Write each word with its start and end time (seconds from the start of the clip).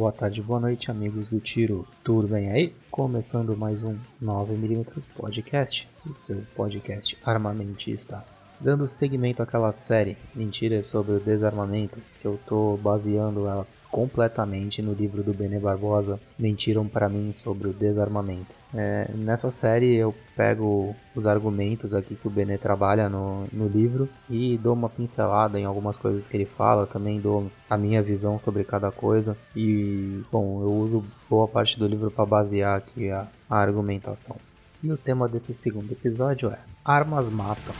boa 0.00 0.12
tarde, 0.12 0.40
boa 0.40 0.58
noite, 0.58 0.90
amigos 0.90 1.28
do 1.28 1.38
Tiro. 1.40 1.86
Tudo 2.02 2.26
bem 2.26 2.50
aí? 2.50 2.74
Começando 2.90 3.54
mais 3.54 3.82
um 3.82 3.98
9mm 4.22 5.06
Podcast, 5.14 5.86
o 6.06 6.12
seu 6.14 6.42
podcast 6.56 7.18
armamentista. 7.22 8.24
Dando 8.58 8.88
seguimento 8.88 9.42
àquela 9.42 9.70
série 9.72 10.16
Mentiras 10.34 10.86
sobre 10.86 11.16
o 11.16 11.20
Desarmamento, 11.20 11.98
que 12.18 12.26
eu 12.26 12.40
tô 12.46 12.78
baseando 12.78 13.46
ela 13.46 13.66
completamente 13.90 14.80
no 14.80 14.92
livro 14.92 15.22
do 15.22 15.34
Bene 15.34 15.58
Barbosa, 15.58 16.20
Mentiram 16.38 16.86
para 16.86 17.08
mim 17.08 17.32
sobre 17.32 17.68
o 17.68 17.72
desarmamento. 17.72 18.60
É, 18.72 19.10
nessa 19.14 19.50
série 19.50 19.96
eu 19.96 20.14
pego 20.36 20.94
os 21.14 21.26
argumentos 21.26 21.92
aqui 21.92 22.14
que 22.14 22.26
o 22.26 22.30
Bene 22.30 22.56
trabalha 22.56 23.08
no, 23.08 23.46
no 23.52 23.66
livro 23.66 24.08
e 24.28 24.56
dou 24.56 24.74
uma 24.74 24.88
pincelada 24.88 25.58
em 25.58 25.64
algumas 25.64 25.96
coisas 25.96 26.26
que 26.26 26.36
ele 26.36 26.46
fala, 26.46 26.86
também 26.86 27.20
dou 27.20 27.50
a 27.68 27.76
minha 27.76 28.00
visão 28.00 28.38
sobre 28.38 28.64
cada 28.64 28.90
coisa 28.90 29.36
e, 29.54 30.22
bom, 30.30 30.62
eu 30.62 30.72
uso 30.72 31.04
boa 31.28 31.48
parte 31.48 31.78
do 31.78 31.86
livro 31.86 32.10
para 32.10 32.24
basear 32.24 32.78
aqui 32.78 33.10
a, 33.10 33.26
a 33.48 33.56
argumentação. 33.56 34.36
E 34.82 34.90
o 34.90 34.96
tema 34.96 35.28
desse 35.28 35.52
segundo 35.52 35.92
episódio 35.92 36.48
é 36.48 36.58
Armas 36.84 37.28
Matam. 37.28 37.74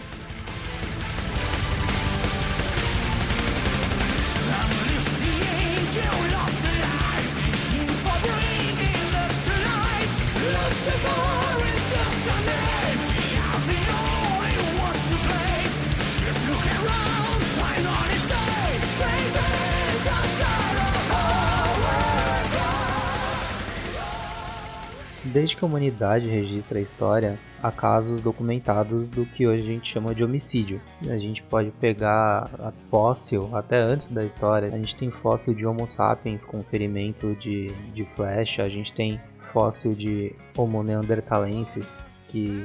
Desde 25.41 25.56
que 25.56 25.64
a 25.64 25.66
humanidade 25.66 26.28
registra 26.28 26.78
a 26.78 26.83
história, 26.83 27.38
há 27.62 27.72
casos 27.72 28.20
documentados 28.20 29.10
do 29.10 29.24
que 29.24 29.47
hoje 29.47 29.62
a 29.62 29.66
gente 29.72 29.91
chama 29.91 30.14
de 30.14 30.22
homicídio. 30.22 30.82
A 31.08 31.16
gente 31.16 31.42
pode 31.44 31.70
pegar 31.70 32.74
fóssil 32.91 33.48
até 33.56 33.78
antes 33.78 34.10
da 34.10 34.22
história. 34.22 34.69
A 34.69 34.77
gente 34.77 34.94
tem 34.94 35.10
fóssil 35.10 35.55
de 35.55 35.64
Homo 35.64 35.86
sapiens 35.86 36.44
com 36.44 36.62
ferimento 36.62 37.34
de, 37.36 37.69
de 37.94 38.05
flecha, 38.14 38.64
a 38.64 38.69
gente 38.69 38.92
tem 38.92 39.19
fóssil 39.50 39.94
de 39.94 40.36
Homo 40.55 40.82
neanderthalensis 40.82 42.10
que 42.28 42.62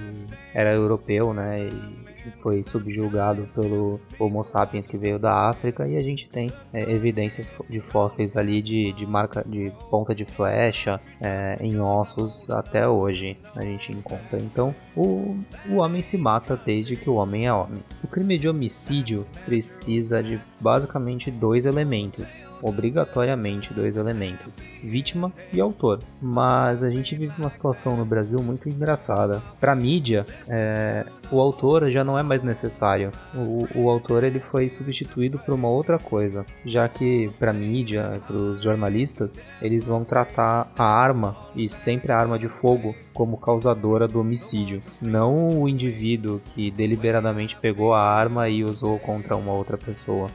era 0.54 0.76
europeu, 0.76 1.34
né? 1.34 1.70
E 1.70 2.15
foi 2.42 2.64
subjugado 2.64 3.48
pelo 3.54 4.00
Homo 4.20 4.44
sapiens 4.44 4.88
que 4.88 4.98
veio 4.98 5.20
da 5.20 5.50
África 5.50 5.88
e 5.88 5.98
a 5.98 6.02
gente 6.02 6.28
tem 6.30 6.52
é, 6.74 6.82
evidências 6.92 7.56
de 7.70 7.80
fósseis 7.80 8.38
ali 8.38 8.62
de, 8.62 8.94
de 8.94 9.06
marca 9.06 9.44
de 9.46 9.72
ponta 9.90 10.14
de 10.14 10.26
flecha 10.26 11.00
é, 11.22 11.58
em 11.60 11.80
ossos 11.80 12.50
até 12.50 12.88
hoje 12.88 13.38
a 13.56 13.62
gente 13.62 13.92
encontra. 13.92 14.40
Então 14.40 14.74
o, 14.96 15.38
o 15.70 15.78
homem 15.78 16.02
se 16.02 16.18
mata 16.18 16.60
desde 16.66 16.96
que 16.96 17.10
o 17.10 17.16
homem 17.16 17.46
é 17.46 17.54
homem. 17.54 17.84
O 18.04 18.08
crime 18.08 18.38
de 18.38 18.48
homicídio 18.48 19.26
precisa 19.46 20.22
de 20.22 20.40
basicamente 20.60 21.30
dois 21.30 21.66
elementos, 21.66 22.42
obrigatoriamente 22.66 23.74
dois 23.74 23.96
elementos: 23.96 24.62
vítima 24.84 25.32
e 25.54 25.62
autor. 25.62 26.00
Mas 26.22 26.84
a 26.84 26.90
gente 26.90 27.16
vive 27.16 27.34
uma 27.38 27.50
situação 27.50 27.96
no 27.96 28.06
Brasil 28.06 28.42
muito 28.42 28.68
engraçada. 28.68 29.42
Para 29.60 29.76
mídia, 29.76 30.26
é, 30.50 31.06
o 31.32 31.40
autor 31.40 31.90
já 31.92 32.04
não 32.04 32.18
é 32.18 32.24
mais 32.24 32.42
necessário. 32.44 33.12
O, 33.34 33.68
o 33.76 33.90
autor 33.90 34.24
ele 34.24 34.40
foi 34.40 34.68
substituído 34.68 35.38
por 35.38 35.54
uma 35.54 35.70
outra 35.70 36.00
coisa, 36.00 36.46
já 36.66 36.90
que 36.90 37.30
para 37.38 37.54
mídia, 37.54 38.22
para 38.26 38.36
os 38.36 38.64
jornalistas, 38.64 39.40
eles 39.62 39.88
vão 39.88 40.04
tratar 40.04 40.72
a 40.78 40.84
arma 40.84 41.38
e 41.56 41.70
sempre 41.70 42.12
a 42.12 42.18
arma 42.18 42.40
de 42.40 42.48
fogo 42.48 42.96
como 43.14 43.38
causadora 43.38 44.08
do 44.08 44.20
homicídio, 44.20 44.82
não 45.02 45.62
o 45.62 45.70
indivíduo 45.70 46.42
que 46.54 46.70
deliberadamente 46.70 47.56
pegou 47.56 47.94
a 47.94 48.02
arma 48.02 48.50
e 48.50 48.64
usou 48.64 49.00
contra 49.00 49.38
uma 49.38 49.54
outra 49.54 49.78
pessoa. 49.78 50.28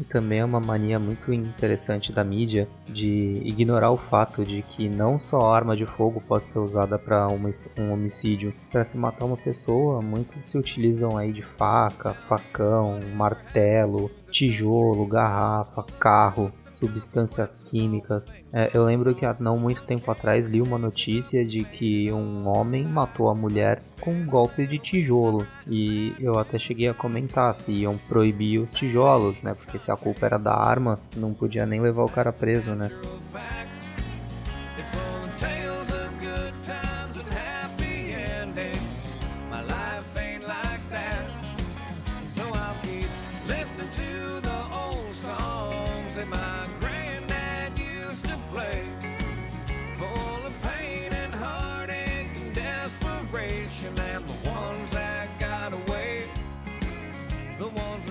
E 0.00 0.04
também 0.04 0.38
é 0.38 0.44
uma 0.44 0.58
mania 0.58 0.98
muito 0.98 1.30
interessante 1.30 2.10
da 2.10 2.24
mídia 2.24 2.66
de 2.88 3.42
ignorar 3.44 3.90
o 3.90 3.98
fato 3.98 4.42
de 4.42 4.62
que 4.62 4.88
não 4.88 5.18
só 5.18 5.42
a 5.42 5.54
arma 5.54 5.76
de 5.76 5.84
fogo 5.84 6.22
pode 6.26 6.46
ser 6.46 6.58
usada 6.58 6.98
para 6.98 7.28
um 7.28 7.92
homicídio. 7.92 8.54
Para 8.72 8.82
se 8.82 8.96
matar 8.96 9.26
uma 9.26 9.36
pessoa, 9.36 10.00
muitos 10.00 10.42
se 10.42 10.56
utilizam 10.56 11.18
aí 11.18 11.34
de 11.34 11.42
faca, 11.42 12.14
facão, 12.14 12.98
martelo, 13.14 14.10
tijolo, 14.30 15.06
garrafa, 15.06 15.82
carro 15.98 16.50
substâncias 16.80 17.56
químicas. 17.56 18.34
É, 18.52 18.70
eu 18.74 18.84
lembro 18.84 19.14
que 19.14 19.24
há 19.24 19.36
não 19.38 19.56
muito 19.56 19.82
tempo 19.84 20.10
atrás 20.10 20.48
li 20.48 20.60
uma 20.60 20.78
notícia 20.78 21.44
de 21.44 21.62
que 21.64 22.10
um 22.10 22.48
homem 22.48 22.84
matou 22.84 23.28
a 23.28 23.34
mulher 23.34 23.82
com 24.00 24.12
um 24.12 24.26
golpe 24.26 24.66
de 24.66 24.78
tijolo. 24.78 25.46
E 25.68 26.14
eu 26.18 26.38
até 26.38 26.58
cheguei 26.58 26.88
a 26.88 26.94
comentar 26.94 27.54
se 27.54 27.70
iam 27.72 27.96
proibir 28.08 28.58
os 28.58 28.72
tijolos, 28.72 29.42
né? 29.42 29.54
Porque 29.54 29.78
se 29.78 29.90
a 29.90 29.96
culpa 29.96 30.26
era 30.26 30.38
da 30.38 30.54
arma, 30.54 30.98
não 31.16 31.32
podia 31.32 31.66
nem 31.66 31.80
levar 31.80 32.04
o 32.04 32.10
cara 32.10 32.32
preso, 32.32 32.74
né? 32.74 32.90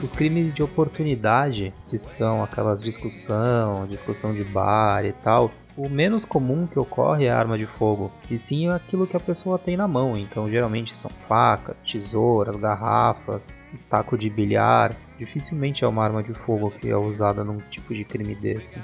Os 0.01 0.13
crimes 0.13 0.53
de 0.53 0.63
oportunidade, 0.63 1.73
que 1.89 1.97
são 1.97 2.41
aquelas 2.41 2.81
discussão, 2.81 3.85
discussão 3.85 4.33
de 4.33 4.45
bar 4.45 5.03
e 5.03 5.11
tal, 5.11 5.51
o 5.75 5.89
menos 5.89 6.23
comum 6.23 6.65
que 6.65 6.79
ocorre 6.79 7.25
é 7.25 7.29
a 7.29 7.37
arma 7.37 7.57
de 7.57 7.65
fogo, 7.65 8.09
e 8.31 8.37
sim 8.37 8.69
aquilo 8.69 9.05
que 9.05 9.17
a 9.17 9.19
pessoa 9.19 9.59
tem 9.59 9.75
na 9.75 9.87
mão. 9.89 10.17
Então, 10.17 10.49
geralmente 10.49 10.97
são 10.97 11.09
facas, 11.09 11.83
tesouras, 11.83 12.55
garrafas, 12.55 13.53
taco 13.89 14.17
de 14.17 14.29
bilhar. 14.29 14.95
Dificilmente 15.17 15.83
é 15.83 15.87
uma 15.87 16.03
arma 16.03 16.23
de 16.23 16.33
fogo 16.33 16.71
que 16.71 16.89
é 16.89 16.97
usada 16.97 17.43
num 17.43 17.59
tipo 17.69 17.93
de 17.93 18.05
crime 18.05 18.35
desse. 18.35 18.81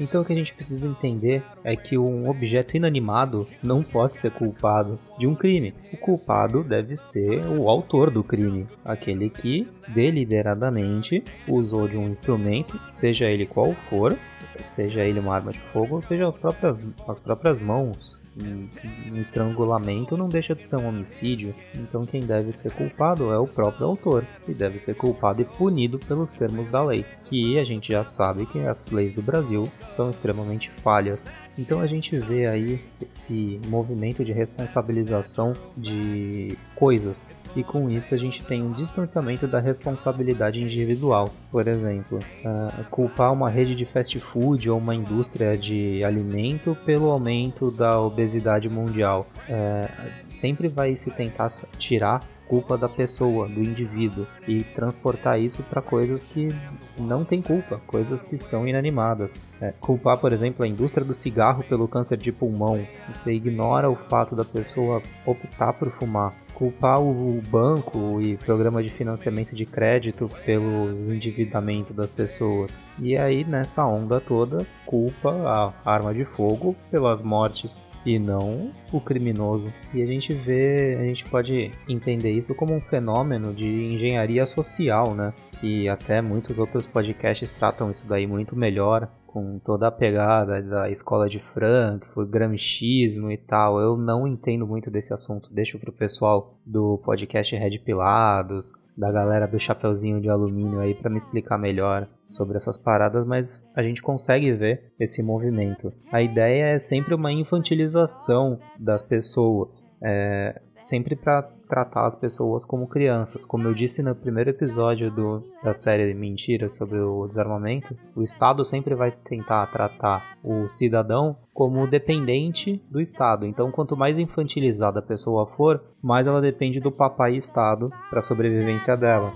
Então 0.00 0.22
o 0.22 0.24
que 0.24 0.32
a 0.32 0.36
gente 0.36 0.54
precisa 0.54 0.88
entender 0.88 1.42
é 1.62 1.76
que 1.76 1.98
um 1.98 2.28
objeto 2.28 2.76
inanimado 2.76 3.46
não 3.62 3.82
pode 3.82 4.16
ser 4.16 4.30
culpado 4.30 4.98
de 5.18 5.26
um 5.26 5.34
crime. 5.34 5.74
O 5.92 5.96
culpado 5.96 6.64
deve 6.64 6.96
ser 6.96 7.46
o 7.46 7.68
autor 7.68 8.10
do 8.10 8.24
crime, 8.24 8.66
aquele 8.84 9.28
que 9.28 9.68
deliberadamente 9.88 11.22
usou 11.46 11.86
de 11.86 11.98
um 11.98 12.08
instrumento, 12.08 12.80
seja 12.88 13.26
ele 13.26 13.46
qual 13.46 13.74
for, 13.88 14.16
seja 14.60 15.04
ele 15.04 15.20
uma 15.20 15.34
arma 15.34 15.52
de 15.52 15.58
fogo, 15.58 15.96
ou 15.96 16.00
seja 16.00 16.28
as 16.28 16.34
próprias, 16.34 16.84
as 17.06 17.18
próprias 17.18 17.58
mãos, 17.58 18.20
um 18.36 19.20
estrangulamento 19.20 20.16
não 20.16 20.28
deixa 20.28 20.54
de 20.54 20.64
ser 20.64 20.76
um 20.76 20.88
homicídio, 20.88 21.54
então 21.74 22.06
quem 22.06 22.22
deve 22.22 22.50
ser 22.50 22.72
culpado 22.72 23.30
é 23.30 23.38
o 23.38 23.46
próprio 23.46 23.86
autor, 23.86 24.26
e 24.48 24.54
deve 24.54 24.78
ser 24.78 24.94
culpado 24.94 25.42
e 25.42 25.44
punido 25.44 25.98
pelos 25.98 26.32
termos 26.32 26.68
da 26.68 26.82
lei, 26.82 27.04
que 27.32 27.58
a 27.58 27.64
gente 27.64 27.90
já 27.90 28.04
sabe 28.04 28.44
que 28.44 28.58
as 28.58 28.90
leis 28.90 29.14
do 29.14 29.22
Brasil 29.22 29.66
são 29.86 30.10
extremamente 30.10 30.70
falhas. 30.82 31.34
Então 31.58 31.80
a 31.80 31.86
gente 31.86 32.14
vê 32.16 32.46
aí 32.46 32.78
esse 33.00 33.58
movimento 33.68 34.22
de 34.22 34.32
responsabilização 34.32 35.54
de 35.74 36.58
coisas 36.74 37.34
e 37.56 37.64
com 37.64 37.88
isso 37.88 38.14
a 38.14 38.18
gente 38.18 38.44
tem 38.44 38.62
um 38.62 38.72
distanciamento 38.72 39.46
da 39.46 39.60
responsabilidade 39.60 40.60
individual. 40.60 41.30
Por 41.50 41.66
exemplo, 41.68 42.18
uh, 42.18 42.84
culpar 42.90 43.32
uma 43.32 43.48
rede 43.48 43.74
de 43.74 43.86
fast 43.86 44.18
food 44.20 44.68
ou 44.68 44.78
uma 44.78 44.94
indústria 44.94 45.56
de 45.56 46.04
alimento 46.04 46.76
pelo 46.84 47.10
aumento 47.10 47.70
da 47.70 47.98
obesidade 47.98 48.68
mundial. 48.68 49.26
Uh, 49.48 50.10
sempre 50.28 50.68
vai 50.68 50.96
se 50.96 51.10
tentar 51.10 51.48
tirar 51.78 52.26
culpa 52.46 52.76
da 52.76 52.88
pessoa, 52.88 53.48
do 53.48 53.60
indivíduo, 53.60 54.26
e 54.46 54.62
transportar 54.62 55.40
isso 55.40 55.62
para 55.62 55.80
coisas 55.80 56.24
que 56.24 56.54
não 56.98 57.24
tem 57.24 57.40
culpa, 57.40 57.80
coisas 57.86 58.22
que 58.22 58.36
são 58.36 58.66
inanimadas. 58.66 59.42
É, 59.60 59.72
culpar, 59.80 60.18
por 60.18 60.32
exemplo, 60.32 60.64
a 60.64 60.68
indústria 60.68 61.06
do 61.06 61.14
cigarro 61.14 61.64
pelo 61.64 61.88
câncer 61.88 62.16
de 62.16 62.32
pulmão, 62.32 62.86
você 63.10 63.32
ignora 63.32 63.90
o 63.90 63.96
fato 63.96 64.34
da 64.36 64.44
pessoa 64.44 65.02
optar 65.26 65.72
por 65.72 65.90
fumar 65.90 66.34
culpar 66.62 67.00
o 67.00 67.40
banco 67.48 68.20
e 68.20 68.36
programa 68.36 68.82
de 68.84 68.88
financiamento 68.88 69.52
de 69.52 69.66
crédito 69.66 70.28
pelo 70.44 71.12
endividamento 71.12 71.92
das 71.92 72.08
pessoas. 72.08 72.78
E 73.00 73.16
aí, 73.16 73.42
nessa 73.42 73.84
onda 73.84 74.20
toda, 74.20 74.64
culpa 74.86 75.72
a 75.84 75.90
arma 75.90 76.14
de 76.14 76.24
fogo 76.24 76.76
pelas 76.88 77.20
mortes 77.20 77.82
e 78.04 78.18
não 78.18 78.70
o 78.92 79.00
criminoso. 79.00 79.72
E 79.94 80.02
a 80.02 80.06
gente 80.06 80.34
vê, 80.34 80.96
a 81.00 81.04
gente 81.04 81.24
pode 81.24 81.70
entender 81.88 82.32
isso 82.32 82.54
como 82.54 82.74
um 82.74 82.80
fenômeno 82.80 83.54
de 83.54 83.66
engenharia 83.66 84.44
social, 84.44 85.14
né? 85.14 85.32
E 85.62 85.88
até 85.88 86.20
muitos 86.20 86.58
outros 86.58 86.86
podcasts 86.86 87.52
tratam 87.52 87.90
isso 87.90 88.08
daí 88.08 88.26
muito 88.26 88.56
melhor 88.56 89.08
com 89.32 89.58
toda 89.58 89.88
a 89.88 89.90
pegada 89.90 90.62
da 90.62 90.90
escola 90.90 91.28
de 91.28 91.40
Frankfurt, 91.40 92.28
gramichismo 92.28 93.30
e 93.30 93.36
tal. 93.38 93.80
Eu 93.80 93.96
não 93.96 94.28
entendo 94.28 94.66
muito 94.66 94.90
desse 94.90 95.14
assunto, 95.14 95.52
deixo 95.52 95.78
pro 95.78 95.90
pessoal 95.90 96.58
do 96.66 96.98
podcast 96.98 97.56
Red 97.56 97.78
Pilados, 97.78 98.72
da 98.96 99.10
galera 99.10 99.46
do 99.46 99.58
Chapeuzinho 99.58 100.20
de 100.20 100.28
Alumínio 100.28 100.80
aí 100.80 100.94
para 100.94 101.10
me 101.10 101.16
explicar 101.16 101.56
melhor 101.56 102.06
sobre 102.26 102.56
essas 102.56 102.76
paradas, 102.76 103.26
mas 103.26 103.70
a 103.74 103.82
gente 103.82 104.02
consegue 104.02 104.52
ver 104.52 104.92
esse 105.00 105.22
movimento. 105.22 105.92
A 106.12 106.20
ideia 106.20 106.66
é 106.66 106.78
sempre 106.78 107.14
uma 107.14 107.32
infantilização 107.32 108.58
das 108.78 109.02
pessoas, 109.02 109.82
é, 110.02 110.60
sempre 110.78 111.16
para 111.16 111.48
tratar 111.72 112.04
as 112.04 112.14
pessoas 112.14 112.66
como 112.66 112.86
crianças. 112.86 113.46
Como 113.46 113.66
eu 113.66 113.72
disse 113.72 114.02
no 114.02 114.14
primeiro 114.14 114.50
episódio 114.50 115.10
do, 115.10 115.42
da 115.64 115.72
série 115.72 116.12
Mentiras 116.12 116.76
sobre 116.76 116.98
o 116.98 117.26
desarmamento, 117.26 117.96
o 118.14 118.22
Estado 118.22 118.62
sempre 118.62 118.94
vai 118.94 119.10
tentar 119.10 119.66
tratar 119.68 120.36
o 120.44 120.68
cidadão 120.68 121.34
como 121.54 121.86
dependente 121.86 122.84
do 122.90 123.00
Estado. 123.00 123.46
Então, 123.46 123.72
quanto 123.72 123.96
mais 123.96 124.18
infantilizada 124.18 124.98
a 124.98 125.02
pessoa 125.02 125.46
for, 125.46 125.82
mais 126.02 126.26
ela 126.26 126.42
depende 126.42 126.78
do 126.78 126.92
papai 126.92 127.36
Estado 127.36 127.90
para 128.10 128.18
a 128.18 128.22
sobrevivência 128.22 128.94
dela. 128.94 129.32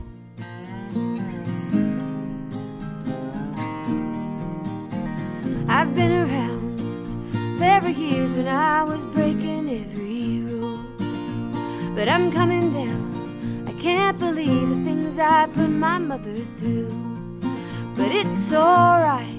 I've 5.68 5.94
been 5.94 6.12
around 6.12 7.58
there 7.58 7.80
were 7.80 7.88
years 7.88 8.34
when 8.34 8.46
I 8.46 8.84
was 8.84 9.06
breaking 9.06 9.70
every 9.70 10.42
rule. 10.42 10.65
But 11.96 12.10
I'm 12.10 12.30
coming 12.30 12.74
down. 12.74 13.64
I 13.66 13.72
can't 13.80 14.18
believe 14.18 14.68
the 14.68 14.84
things 14.84 15.18
I 15.18 15.46
put 15.46 15.70
my 15.70 15.96
mother 15.96 16.40
through. 16.58 16.90
But 17.96 18.12
it's 18.12 18.52
alright. 18.52 19.35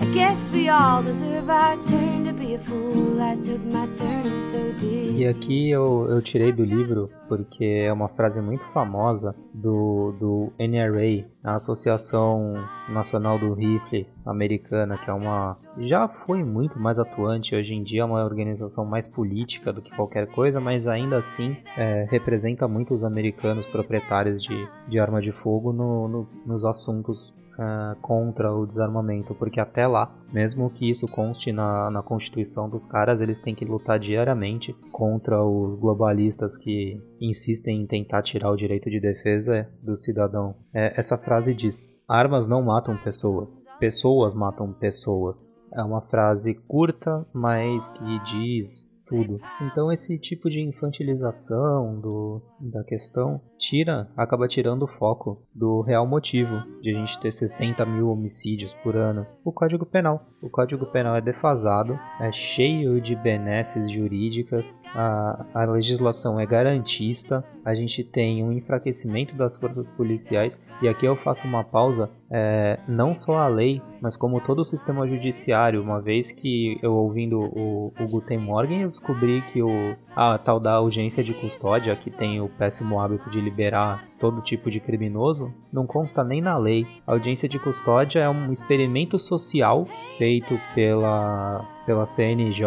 I 0.00 0.04
guess 0.14 0.48
we 0.52 0.68
all 0.68 1.02
deserve 1.02 1.50
our 1.50 1.76
turn 1.84 2.24
to 2.26 2.32
be 2.32 2.54
a 2.54 2.58
fool. 2.60 3.20
I 3.20 3.34
took 3.34 3.60
my 3.64 3.88
turn, 3.96 4.24
so 4.50 4.72
did. 4.78 5.18
E 5.18 5.26
aqui 5.26 5.70
eu, 5.70 6.06
eu 6.08 6.22
tirei 6.22 6.52
do 6.52 6.64
livro 6.64 7.10
porque 7.28 7.64
é 7.64 7.92
uma 7.92 8.08
frase 8.08 8.40
muito 8.40 8.64
famosa 8.72 9.34
do, 9.52 10.12
do 10.12 10.52
NRA, 10.56 11.26
a 11.42 11.54
Associação 11.54 12.54
Nacional 12.88 13.40
do 13.40 13.52
Rifle 13.54 14.06
Americana, 14.24 14.96
que 14.96 15.10
é 15.10 15.12
uma. 15.12 15.56
já 15.78 16.06
foi 16.06 16.44
muito 16.44 16.78
mais 16.78 17.00
atuante, 17.00 17.56
hoje 17.56 17.74
em 17.74 17.82
dia 17.82 18.02
é 18.02 18.04
uma 18.04 18.24
organização 18.24 18.86
mais 18.86 19.08
política 19.08 19.72
do 19.72 19.82
que 19.82 19.94
qualquer 19.94 20.28
coisa, 20.28 20.60
mas 20.60 20.86
ainda 20.86 21.16
assim 21.18 21.56
é, 21.76 22.06
representa 22.08 22.68
muito 22.68 22.94
os 22.94 23.02
americanos 23.02 23.66
proprietários 23.66 24.42
de, 24.42 24.68
de 24.86 24.98
arma 25.00 25.20
de 25.20 25.32
fogo 25.32 25.72
no, 25.72 26.08
no, 26.08 26.28
nos 26.46 26.64
assuntos 26.64 27.37
uh, 27.58 28.00
contra 28.00 28.54
o 28.54 28.66
desarmamento, 28.66 29.34
porque 29.34 29.60
até 29.60 29.86
lá, 29.86 30.14
mesmo 30.32 30.70
que 30.70 30.88
isso 30.88 31.08
conste 31.08 31.52
na, 31.52 31.90
na 31.90 32.02
constituição 32.02 32.70
dos 32.70 32.86
caras, 32.86 33.20
eles 33.20 33.40
têm 33.40 33.54
que 33.54 33.64
lutar 33.64 33.98
diariamente 33.98 34.72
contra 34.92 35.42
os 35.42 35.74
globalistas 35.74 36.56
que 36.56 37.00
insistem 37.20 37.80
em 37.80 37.86
tentar 37.86 38.22
tirar 38.22 38.50
o 38.50 38.56
direito 38.56 38.88
de 38.88 39.00
defesa 39.00 39.68
do 39.82 39.96
cidadão. 39.96 40.54
É, 40.72 40.98
essa 40.98 41.18
frase 41.18 41.54
diz: 41.54 41.82
armas 42.08 42.46
não 42.46 42.62
matam 42.62 42.96
pessoas, 42.96 43.64
pessoas 43.80 44.32
matam 44.32 44.72
pessoas. 44.72 45.46
É 45.74 45.82
uma 45.82 46.00
frase 46.00 46.54
curta, 46.66 47.26
mas 47.34 47.90
que 47.90 48.18
diz 48.24 48.88
tudo. 49.06 49.38
Então 49.60 49.92
esse 49.92 50.18
tipo 50.18 50.48
de 50.48 50.60
infantilização 50.60 51.98
do, 52.00 52.42
da 52.60 52.84
questão 52.84 53.40
tira, 53.58 54.08
acaba 54.16 54.48
tirando 54.48 54.84
o 54.84 54.88
foco 54.88 55.42
do 55.54 55.82
real 55.82 56.06
motivo 56.06 56.62
de 56.80 56.94
a 56.94 56.98
gente 56.98 57.18
ter 57.18 57.32
60 57.32 57.84
mil 57.84 58.08
homicídios 58.08 58.72
por 58.72 58.96
ano. 58.96 59.26
O 59.44 59.52
Código 59.52 59.84
Penal. 59.84 60.24
O 60.40 60.48
Código 60.48 60.86
Penal 60.86 61.16
é 61.16 61.20
defasado, 61.20 61.98
é 62.20 62.30
cheio 62.30 63.00
de 63.00 63.16
benesses 63.16 63.90
jurídicas, 63.90 64.80
a, 64.94 65.44
a 65.52 65.64
legislação 65.64 66.38
é 66.38 66.46
garantista, 66.46 67.44
a 67.64 67.74
gente 67.74 68.04
tem 68.04 68.44
um 68.44 68.52
enfraquecimento 68.52 69.34
das 69.34 69.56
forças 69.56 69.90
policiais, 69.90 70.64
e 70.80 70.88
aqui 70.88 71.04
eu 71.04 71.16
faço 71.16 71.46
uma 71.46 71.64
pausa, 71.64 72.08
é, 72.30 72.78
não 72.86 73.14
só 73.14 73.38
a 73.38 73.48
lei, 73.48 73.82
mas 74.00 74.16
como 74.16 74.40
todo 74.40 74.60
o 74.60 74.64
sistema 74.64 75.06
judiciário, 75.08 75.82
uma 75.82 76.00
vez 76.00 76.30
que 76.30 76.78
eu 76.82 76.94
ouvindo 76.94 77.40
o, 77.40 77.92
o 77.98 78.06
Guten 78.08 78.38
Morgen, 78.38 78.82
eu 78.82 78.88
descobri 78.88 79.42
que 79.52 79.60
o, 79.60 79.96
a 80.14 80.38
tal 80.38 80.60
da 80.60 80.80
urgência 80.80 81.22
de 81.22 81.34
custódia, 81.34 81.96
que 81.96 82.10
tem 82.10 82.40
o 82.40 82.48
péssimo 82.48 83.00
hábito 83.00 83.28
de 83.28 83.40
liberar 83.48 84.06
todo 84.18 84.42
tipo 84.42 84.70
de 84.70 84.80
criminoso, 84.80 85.52
não 85.72 85.86
consta 85.86 86.22
nem 86.22 86.40
na 86.40 86.56
lei. 86.56 86.86
A 87.06 87.12
audiência 87.12 87.48
de 87.48 87.58
custódia 87.58 88.20
é 88.20 88.28
um 88.28 88.52
experimento 88.52 89.18
social 89.18 89.86
feito 90.18 90.60
pela, 90.74 91.64
pela 91.86 92.04
CNJ, 92.04 92.66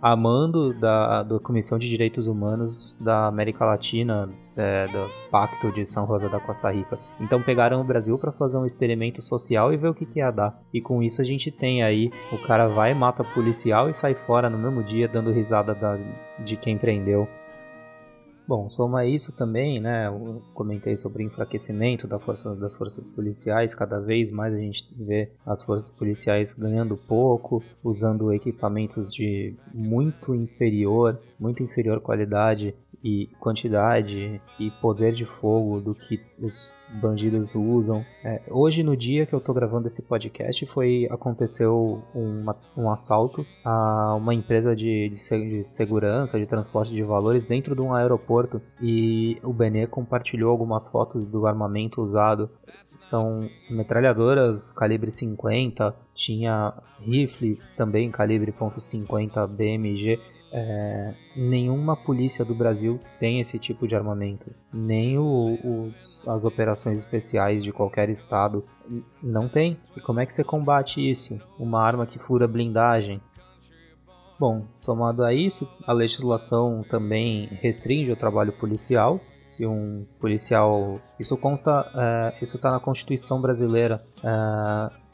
a 0.00 0.16
mando 0.16 0.72
da, 0.72 1.22
da 1.22 1.38
Comissão 1.38 1.78
de 1.78 1.88
Direitos 1.88 2.26
Humanos 2.26 2.98
da 3.00 3.26
América 3.26 3.64
Latina, 3.64 4.30
é, 4.56 4.86
do 4.86 5.30
Pacto 5.30 5.72
de 5.72 5.84
São 5.84 6.04
Rosa 6.04 6.28
da 6.28 6.38
Costa 6.38 6.70
Rica. 6.70 6.98
Então 7.20 7.42
pegaram 7.42 7.80
o 7.80 7.84
Brasil 7.84 8.18
para 8.18 8.32
fazer 8.32 8.56
um 8.56 8.64
experimento 8.64 9.20
social 9.20 9.72
e 9.72 9.76
ver 9.76 9.88
o 9.88 9.94
que, 9.94 10.06
que 10.06 10.20
ia 10.20 10.30
dar. 10.30 10.58
E 10.72 10.80
com 10.80 11.02
isso 11.02 11.20
a 11.20 11.24
gente 11.24 11.50
tem 11.50 11.82
aí, 11.82 12.10
o 12.32 12.38
cara 12.38 12.68
vai, 12.68 12.94
mata 12.94 13.24
policial 13.24 13.88
e 13.88 13.94
sai 13.94 14.14
fora 14.14 14.48
no 14.48 14.58
mesmo 14.58 14.82
dia 14.82 15.08
dando 15.08 15.32
risada 15.32 15.74
da, 15.74 15.98
de 16.44 16.56
quem 16.56 16.78
prendeu. 16.78 17.28
Bom, 18.46 18.68
soma 18.68 19.06
isso 19.06 19.34
também, 19.34 19.80
né? 19.80 20.06
Eu 20.06 20.42
comentei 20.52 20.98
sobre 20.98 21.22
o 21.22 21.26
enfraquecimento 21.26 22.06
da 22.06 22.18
força, 22.18 22.54
das 22.54 22.76
forças 22.76 23.08
policiais. 23.08 23.74
Cada 23.74 23.98
vez 23.98 24.30
mais 24.30 24.52
a 24.52 24.58
gente 24.58 24.86
vê 24.94 25.30
as 25.46 25.62
forças 25.62 25.90
policiais 25.90 26.52
ganhando 26.52 26.94
pouco, 26.94 27.62
usando 27.82 28.30
equipamentos 28.34 29.10
de 29.10 29.56
muito 29.72 30.34
inferior, 30.34 31.18
muito 31.40 31.62
inferior 31.62 32.00
qualidade 32.00 32.74
e 33.04 33.26
quantidade 33.38 34.40
e 34.58 34.70
poder 34.80 35.12
de 35.12 35.26
fogo 35.26 35.78
do 35.78 35.94
que 35.94 36.18
os 36.40 36.72
bandidos 37.02 37.54
usam. 37.54 38.02
É, 38.24 38.40
hoje, 38.50 38.82
no 38.82 38.96
dia 38.96 39.26
que 39.26 39.34
eu 39.34 39.40
tô 39.40 39.52
gravando 39.52 39.86
esse 39.86 40.02
podcast, 40.08 40.64
foi 40.64 41.06
aconteceu 41.10 42.02
uma, 42.14 42.56
um 42.74 42.90
assalto 42.90 43.44
a 43.62 44.14
uma 44.14 44.32
empresa 44.32 44.74
de, 44.74 45.10
de, 45.10 45.48
de, 45.48 45.68
segurança, 45.68 46.40
de 46.40 46.46
transporte 46.46 46.94
de 46.94 47.02
valores 47.02 47.44
dentro 47.44 47.74
de 47.74 47.82
um 47.82 47.92
aeroporto 47.92 48.62
e 48.80 49.38
o 49.42 49.52
Benê 49.52 49.86
compartilhou 49.86 50.50
algumas 50.50 50.88
fotos 50.88 51.26
do 51.26 51.46
armamento 51.46 52.00
usado. 52.00 52.48
São 52.94 53.50
metralhadoras 53.68 54.72
calibre 54.72 55.10
50, 55.10 55.94
tinha 56.14 56.72
rifle 57.00 57.58
também 57.76 58.10
calibre 58.10 58.50
.50 58.50 59.46
BMG 59.48 60.18
é, 60.56 61.12
nenhuma 61.34 61.96
polícia 61.96 62.44
do 62.44 62.54
Brasil 62.54 63.00
tem 63.18 63.40
esse 63.40 63.58
tipo 63.58 63.88
de 63.88 63.96
armamento. 63.96 64.52
Nem 64.72 65.18
o, 65.18 65.58
os, 65.88 66.22
as 66.28 66.44
operações 66.44 67.00
especiais 67.00 67.64
de 67.64 67.72
qualquer 67.72 68.08
estado 68.08 68.64
não 69.20 69.48
tem. 69.48 69.76
E 69.96 70.00
como 70.00 70.20
é 70.20 70.26
que 70.26 70.32
você 70.32 70.44
combate 70.44 71.10
isso? 71.10 71.40
Uma 71.58 71.82
arma 71.82 72.06
que 72.06 72.20
fura 72.20 72.46
blindagem. 72.46 73.20
Bom, 74.38 74.64
somado 74.76 75.24
a 75.24 75.34
isso, 75.34 75.68
a 75.86 75.92
legislação 75.92 76.84
também 76.88 77.48
restringe 77.60 78.12
o 78.12 78.16
trabalho 78.16 78.52
policial. 78.52 79.20
Se 79.42 79.66
um 79.66 80.06
policial. 80.20 81.00
Isso 81.18 81.36
consta. 81.36 81.90
É, 81.96 82.38
isso 82.40 82.56
está 82.56 82.70
na 82.70 82.78
Constituição 82.78 83.40
brasileira. 83.40 84.00
É, 84.22 84.28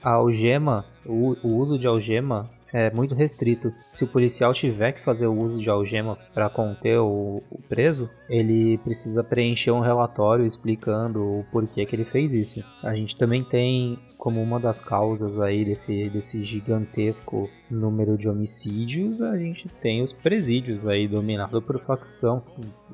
a 0.03 0.13
algema, 0.13 0.85
o, 1.07 1.37
o 1.43 1.57
uso 1.57 1.79
de 1.79 1.87
algema 1.87 2.49
é 2.73 2.91
muito 2.91 3.15
restrito. 3.15 3.73
Se 3.93 4.05
o 4.05 4.09
policial 4.09 4.53
tiver 4.53 4.93
que 4.93 5.05
fazer 5.05 5.27
o 5.27 5.37
uso 5.37 5.61
de 5.61 5.69
algema 5.69 6.17
para 6.33 6.49
conter 6.49 6.99
o, 6.99 7.43
o, 7.51 7.61
preso, 7.69 8.11
ele 8.29 8.79
precisa 8.79 9.23
preencher 9.25 9.71
um 9.71 9.81
relatório 9.81 10.45
explicando 10.45 11.23
o 11.23 11.45
porquê 11.51 11.85
que 11.85 11.95
ele 11.95 12.05
fez 12.05 12.33
isso. 12.33 12.65
A 12.83 12.95
gente 12.95 13.17
também 13.17 13.45
tem 13.45 13.99
como 14.19 14.43
uma 14.43 14.61
das 14.61 14.83
causas 14.83 15.41
aí 15.41 15.65
desse, 15.65 16.11
desse 16.11 16.43
gigantesco 16.43 17.49
número 17.71 18.19
de 18.19 18.29
homicídios, 18.29 19.23
a 19.23 19.39
gente 19.39 19.67
tem 19.81 20.03
os 20.03 20.13
presídios 20.13 20.87
aí 20.87 21.09
dominados 21.09 21.65
por 21.65 21.81
facção. 21.81 22.43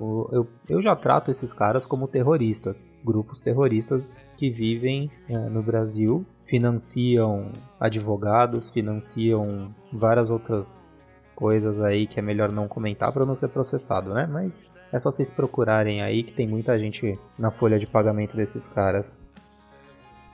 Eu, 0.00 0.46
eu 0.68 0.80
já 0.80 0.94
trato 0.94 1.30
esses 1.30 1.52
caras 1.52 1.84
como 1.84 2.06
terroristas, 2.06 2.86
grupos 3.04 3.40
terroristas 3.40 4.16
que 4.36 4.50
vivem 4.50 5.10
é, 5.28 5.36
no 5.36 5.62
Brasil 5.62 6.24
financiam 6.46 7.50
advogados, 7.78 8.70
financiam 8.70 9.74
várias 9.92 10.30
outras 10.30 11.20
coisas 11.34 11.82
aí 11.82 12.06
que 12.06 12.18
é 12.18 12.22
melhor 12.22 12.50
não 12.50 12.66
comentar 12.66 13.12
para 13.12 13.26
não 13.26 13.34
ser 13.34 13.48
processado, 13.48 14.14
né? 14.14 14.26
Mas 14.26 14.74
é 14.92 14.98
só 14.98 15.10
vocês 15.10 15.30
procurarem 15.30 16.02
aí 16.02 16.22
que 16.22 16.32
tem 16.32 16.48
muita 16.48 16.78
gente 16.78 17.18
na 17.38 17.50
folha 17.50 17.78
de 17.78 17.86
pagamento 17.86 18.36
desses 18.36 18.66
caras. 18.66 19.20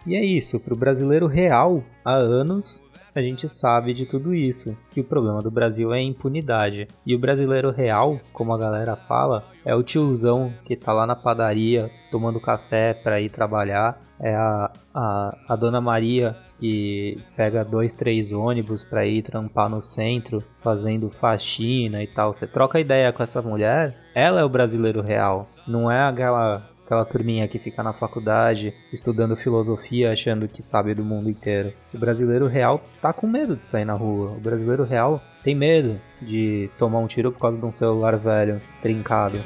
E 0.06 0.14
é 0.14 0.24
isso, 0.24 0.60
para 0.60 0.74
o 0.74 0.76
brasileiro 0.76 1.26
real, 1.26 1.82
há 2.04 2.14
anos 2.14 2.82
a 3.14 3.20
gente 3.20 3.48
sabe 3.48 3.92
de 3.92 4.06
tudo 4.06 4.34
isso, 4.34 4.76
que 4.90 5.00
o 5.00 5.04
problema 5.04 5.42
do 5.42 5.50
Brasil 5.50 5.92
é 5.92 5.98
a 5.98 6.02
impunidade. 6.02 6.88
E 7.04 7.14
o 7.14 7.18
brasileiro 7.18 7.70
real, 7.70 8.18
como 8.32 8.52
a 8.52 8.58
galera 8.58 8.96
fala, 8.96 9.44
é 9.64 9.74
o 9.74 9.82
tiozão 9.82 10.52
que 10.64 10.76
tá 10.76 10.92
lá 10.92 11.06
na 11.06 11.14
padaria 11.14 11.90
tomando 12.10 12.40
café 12.40 12.94
para 12.94 13.20
ir 13.20 13.30
trabalhar, 13.30 14.00
é 14.20 14.34
a, 14.34 14.70
a, 14.94 15.36
a 15.48 15.56
dona 15.56 15.80
Maria 15.80 16.36
que 16.58 17.20
pega 17.36 17.64
dois, 17.64 17.92
três 17.92 18.32
ônibus 18.32 18.84
para 18.84 19.04
ir 19.04 19.22
trampar 19.22 19.68
no 19.68 19.80
centro, 19.80 20.44
fazendo 20.60 21.10
faxina 21.10 22.02
e 22.02 22.06
tal. 22.06 22.32
Você 22.32 22.46
troca 22.46 22.78
ideia 22.78 23.12
com 23.12 23.20
essa 23.20 23.42
mulher, 23.42 23.98
ela 24.14 24.40
é 24.40 24.44
o 24.44 24.48
brasileiro 24.48 25.02
real, 25.02 25.48
não 25.66 25.90
é 25.90 26.04
aquela 26.04 26.62
aquela 26.92 27.04
turminha 27.06 27.48
que 27.48 27.58
fica 27.58 27.82
na 27.82 27.92
faculdade 27.94 28.74
estudando 28.92 29.34
filosofia 29.34 30.12
achando 30.12 30.46
que 30.46 30.62
sabe 30.62 30.94
do 30.94 31.02
mundo 31.02 31.30
inteiro. 31.30 31.72
O 31.94 31.98
brasileiro 31.98 32.46
real 32.46 32.82
tá 33.00 33.12
com 33.12 33.26
medo 33.26 33.56
de 33.56 33.66
sair 33.66 33.86
na 33.86 33.94
rua. 33.94 34.32
O 34.32 34.40
brasileiro 34.40 34.84
real 34.84 35.22
tem 35.42 35.54
medo 35.54 35.98
de 36.20 36.70
tomar 36.78 36.98
um 36.98 37.06
tiro 37.06 37.32
por 37.32 37.40
causa 37.40 37.58
de 37.58 37.64
um 37.64 37.72
celular 37.72 38.16
velho, 38.16 38.60
trincado. 38.82 39.40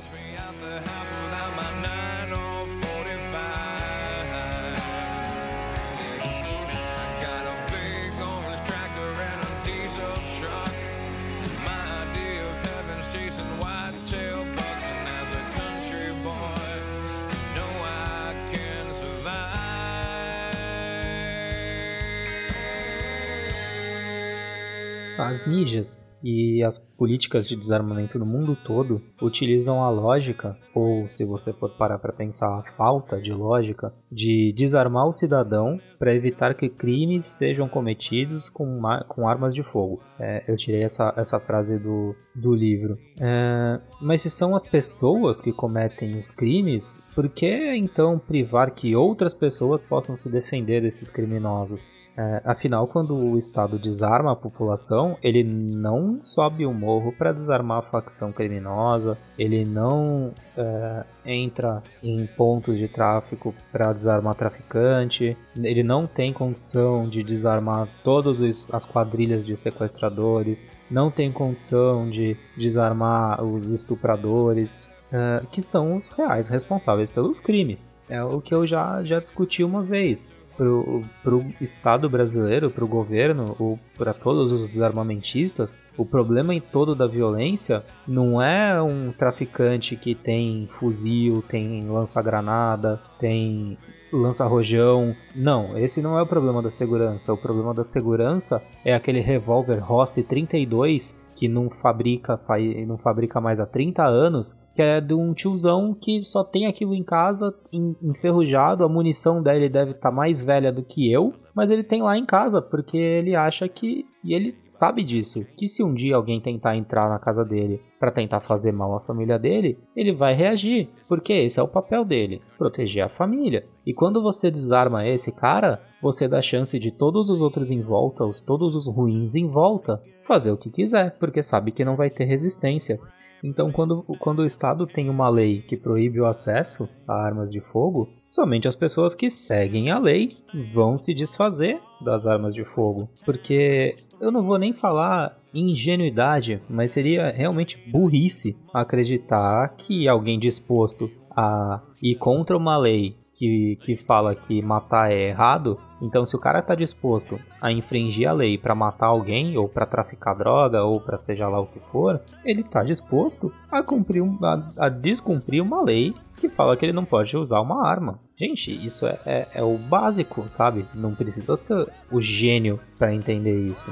Mídias 25.47 26.07
e 26.23 26.63
as 26.65 26.79
políticas 26.79 27.47
de 27.47 27.55
desarmamento 27.55 28.19
no 28.19 28.27
mundo 28.27 28.57
todo 28.65 29.01
utilizam 29.23 29.83
a 29.83 29.91
lógica, 29.91 30.57
ou 30.75 31.09
se 31.11 31.25
você 31.25 31.53
for 31.53 31.71
parar 31.77 31.99
para 31.99 32.13
pensar, 32.13 32.59
a 32.59 32.63
falta 32.77 33.21
de 33.21 33.33
lógica, 33.33 33.95
de 34.11 34.53
desarmar 34.53 35.07
o 35.07 35.13
cidadão 35.13 35.79
para 35.99 36.15
evitar 36.15 36.55
que 36.55 36.69
crimes 36.69 37.27
sejam 37.27 37.69
cometidos 37.69 38.49
com, 38.49 38.81
com 39.09 39.29
armas 39.29 39.55
de 39.55 39.63
fogo. 39.63 40.01
É, 40.19 40.45
eu 40.49 40.57
tirei 40.57 40.83
essa, 40.83 41.15
essa 41.17 41.39
frase 41.39 41.79
do, 41.79 42.15
do 42.35 42.55
livro. 42.55 42.99
É, 43.21 43.81
mas 44.01 44.23
se 44.23 44.31
são 44.31 44.55
as 44.57 44.65
pessoas 44.65 45.41
que 45.41 45.53
cometem 45.53 46.19
os 46.19 46.31
crimes, 46.31 47.01
por 47.15 47.29
que 47.29 47.75
então 47.77 48.19
privar 48.19 48.75
que 48.75 48.97
outras 48.97 49.33
pessoas 49.33 49.81
possam 49.81 50.17
se 50.17 50.31
defender 50.31 50.83
desses 50.83 51.09
criminosos? 51.09 51.95
É, 52.17 52.41
afinal, 52.45 52.87
quando 52.87 53.15
o 53.15 53.37
Estado 53.37 53.79
desarma 53.79 54.33
a 54.33 54.37
população, 54.37 55.19
ele 55.23 55.45
não 55.45 56.19
sobe 56.23 56.65
o 56.65 56.73
morro 56.73 57.13
para 57.13 57.31
desarmar 57.31 57.79
a 57.79 57.83
facção 57.83 58.33
criminosa, 58.33 59.19
ele 59.39 59.67
não 59.67 60.33
é, 60.57 61.05
entra 61.27 61.83
em 62.03 62.27
pontos 62.27 62.79
de 62.79 62.89
tráfico 62.89 63.55
para 63.71 63.93
desarmar 63.93 64.35
traficante, 64.35 65.37
ele 65.55 65.83
não 65.83 66.07
tem 66.07 66.33
condição 66.33 67.07
de 67.07 67.23
desarmar 67.23 67.87
todas 68.03 68.41
as 68.73 68.87
quadrilhas 68.87 69.45
de 69.45 69.55
sequestradores, 69.55 70.71
não 70.91 71.11
tem 71.11 71.31
condição 71.31 72.09
de 72.09 72.35
desarmar 72.57 73.45
os 73.45 73.71
estupradores, 73.71 74.95
é, 75.13 75.43
que 75.53 75.61
são 75.61 75.97
os 75.97 76.09
reais 76.09 76.49
responsáveis 76.49 77.11
pelos 77.11 77.41
crimes. 77.41 77.95
É 78.09 78.25
o 78.25 78.41
que 78.41 78.55
eu 78.55 78.67
já, 78.67 79.05
já 79.05 79.21
discuti 79.21 79.63
uma 79.63 79.83
vez 79.83 80.31
para 80.57 81.35
o 81.35 81.47
Estado 81.61 82.09
brasileiro, 82.09 82.71
para 82.71 82.85
o 82.85 82.89
governo, 82.89 83.55
ou 83.59 83.79
para 83.97 84.15
todos 84.15 84.51
os 84.51 84.69
desarmamentistas, 84.69 85.79
o 85.97 86.05
problema 86.05 86.55
em 86.55 86.61
todo 86.61 86.95
da 86.95 87.07
violência 87.07 87.85
não 88.07 88.41
é 88.41 88.81
um 88.81 89.13
traficante 89.13 89.97
que 89.97 90.15
tem 90.15 90.67
fuzil, 90.79 91.43
tem 91.49 91.87
lança-granada, 91.89 93.01
tem 93.19 93.77
lança-rojão. 94.13 95.15
Não, 95.35 95.77
esse 95.77 96.01
não 96.01 96.19
é 96.19 96.23
o 96.23 96.27
problema 96.27 96.63
da 96.63 96.71
segurança. 96.71 97.33
O 97.33 97.39
problema 97.39 97.75
da 97.75 97.85
segurança 97.85 98.63
é 98.85 98.95
aquele 98.95 99.21
revólver 99.21 99.79
Rossi 99.79 100.23
32 100.23 101.27
que 101.37 101.49
não 101.49 101.69
fabrica, 101.69 102.41
não 102.87 102.97
fabrica 102.97 103.41
mais 103.41 103.61
há 103.61 103.67
30 103.67 104.03
anos, 104.03 104.59
que 104.77 104.83
é 104.83 105.01
de 105.01 105.15
um 105.15 105.33
tiozão 105.33 105.95
que 105.99 106.23
só 106.23 106.45
tem 106.45 106.67
aquilo 106.67 106.95
em 106.95 107.03
casa, 107.03 107.55
enferrujado, 107.73 108.85
a 108.85 108.89
munição 108.89 109.43
dele 109.43 109.71
deve 109.71 109.93
estar 109.93 110.11
tá 110.11 110.15
mais 110.15 110.43
velha 110.43 110.71
do 110.71 110.83
que 110.83 111.11
eu, 111.11 111.33
mas 111.55 111.71
ele 111.71 111.83
tem 111.83 112.03
lá 112.03 112.19
em 112.19 112.27
casa, 112.27 112.61
porque 112.61 112.99
ele 112.99 113.35
acha 113.35 113.67
que, 113.67 114.05
e 114.23 114.35
ele 114.35 114.55
sabe 114.67 115.03
disso, 115.03 115.47
que 115.57 115.67
se 115.67 115.83
um 115.83 115.95
dia 115.95 116.15
alguém 116.15 116.43
tentar 116.43 116.77
entrar 116.77 117.09
na 117.09 117.19
casa 117.19 117.43
dele 117.43 117.81
para 117.99 118.13
tentar 118.13 118.41
fazer 118.41 118.71
mal 118.71 118.95
à 118.95 119.01
família 119.01 119.39
dele, 119.39 119.79
ele 119.97 120.13
vai 120.13 120.35
reagir, 120.35 120.91
porque 121.09 121.33
esse 121.33 121.59
é 121.59 121.63
o 121.63 121.69
papel 121.69 122.05
dele, 122.05 122.43
proteger 122.59 123.03
a 123.03 123.09
família. 123.09 123.65
E 123.87 123.95
quando 123.95 124.23
você 124.23 124.51
desarma 124.51 125.09
esse 125.09 125.35
cara, 125.35 125.81
você 126.03 126.29
dá 126.29 126.43
chance 126.43 126.79
de 126.79 126.91
todos 126.91 127.31
os 127.31 127.41
outros 127.41 127.71
em 127.71 127.81
volta, 127.81 128.27
os 128.27 128.43
todos 128.43 128.75
os 128.75 128.87
ruins 128.87 129.35
em 129.35 129.47
volta, 129.47 130.03
fazer 130.23 130.51
o 130.51 130.59
que 130.59 130.69
quiser, 130.69 131.17
porque 131.19 131.43
sabe 131.43 131.71
que 131.71 131.85
não 131.85 131.97
vai 131.97 132.11
ter 132.11 132.25
resistência. 132.25 132.99
Então, 133.43 133.71
quando, 133.71 134.03
quando 134.19 134.41
o 134.41 134.47
Estado 134.47 134.87
tem 134.87 135.09
uma 135.09 135.29
lei 135.29 135.63
que 135.63 135.77
proíbe 135.77 136.21
o 136.21 136.27
acesso 136.27 136.89
a 137.07 137.15
armas 137.15 137.51
de 137.51 137.61
fogo, 137.61 138.09
somente 138.29 138.67
as 138.67 138.75
pessoas 138.75 139.15
que 139.15 139.31
seguem 139.31 139.91
a 139.91 139.99
lei 139.99 140.31
vão 140.75 140.97
se 140.99 141.15
desfazer 141.15 141.81
das 142.01 142.27
armas 142.27 142.55
de 142.55 142.65
fogo. 142.65 143.09
Porque 143.25 143.95
eu 144.21 144.31
não 144.31 144.45
vou 144.45 144.59
nem 144.59 144.73
falar 144.73 145.39
ingenuidade, 145.55 146.61
mas 146.69 146.91
seria 146.91 147.31
realmente 147.31 147.79
burrice 147.91 148.59
acreditar 148.73 149.77
que 149.77 150.09
alguém 150.09 150.39
disposto 150.39 151.11
a 151.31 151.83
ir 152.03 152.17
contra 152.17 152.57
uma 152.57 152.77
lei 152.77 153.17
que, 153.39 153.77
que 153.83 153.97
fala 153.97 154.35
que 154.35 154.63
matar 154.63 155.11
é 155.11 155.29
errado, 155.29 155.79
então 156.01 156.25
se 156.25 156.35
o 156.35 156.39
cara 156.39 156.63
tá 156.63 156.75
disposto 156.75 157.39
a 157.61 157.71
infringir 157.71 158.29
a 158.29 158.33
lei 158.33 158.59
para 158.59 158.75
matar 158.75 159.07
alguém, 159.07 159.57
ou 159.57 159.69
para 159.69 159.87
traficar 159.87 160.35
droga, 160.35 160.83
ou 160.83 161.01
para 161.01 161.19
seja 161.19 161.49
lá 161.49 161.61
o 161.61 161.67
que 161.67 161.81
for, 161.93 162.21
ele 162.45 162.63
tá 162.63 162.83
disposto 162.83 163.53
a, 163.71 163.83
cumprir 163.83 164.23
um, 164.23 164.39
a, 164.43 164.87
a 164.87 164.89
descumprir 164.89 165.63
uma 165.63 165.83
lei 165.83 166.15
que 166.37 166.49
fala 166.49 166.77
que 166.77 166.85
ele 166.85 166.93
não 166.93 167.05
pode 167.05 167.37
usar 167.37 167.61
uma 167.61 167.87
arma. 167.87 168.21
Gente, 168.39 168.71
isso 168.71 169.07
é, 169.07 169.19
é, 169.25 169.49
é 169.55 169.63
o 169.63 169.79
básico, 169.79 170.45
sabe? 170.49 170.87
Não 170.95 171.15
precisa 171.15 171.57
ser 171.57 171.89
o 172.11 172.21
gênio 172.21 172.79
para 172.99 173.15
entender 173.15 173.59
isso. 173.67 173.91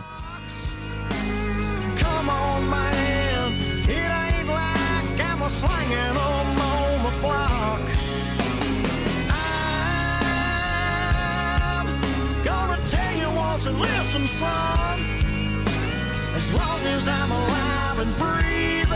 Come 2.03 2.31
on, 2.31 2.61
man. 2.69 3.53
It 3.89 4.11
ain't 4.11 4.49
like 4.49 5.21
I'm 5.21 5.49
swinging 5.49 6.14
and 13.67 13.81
listen, 13.81 14.27
son. 14.27 14.99
As 16.37 16.53
long 16.53 16.81
as 16.95 17.09
I'm 17.09 17.31
alive 17.31 17.99
and 18.05 18.13
breathing, 18.19 18.91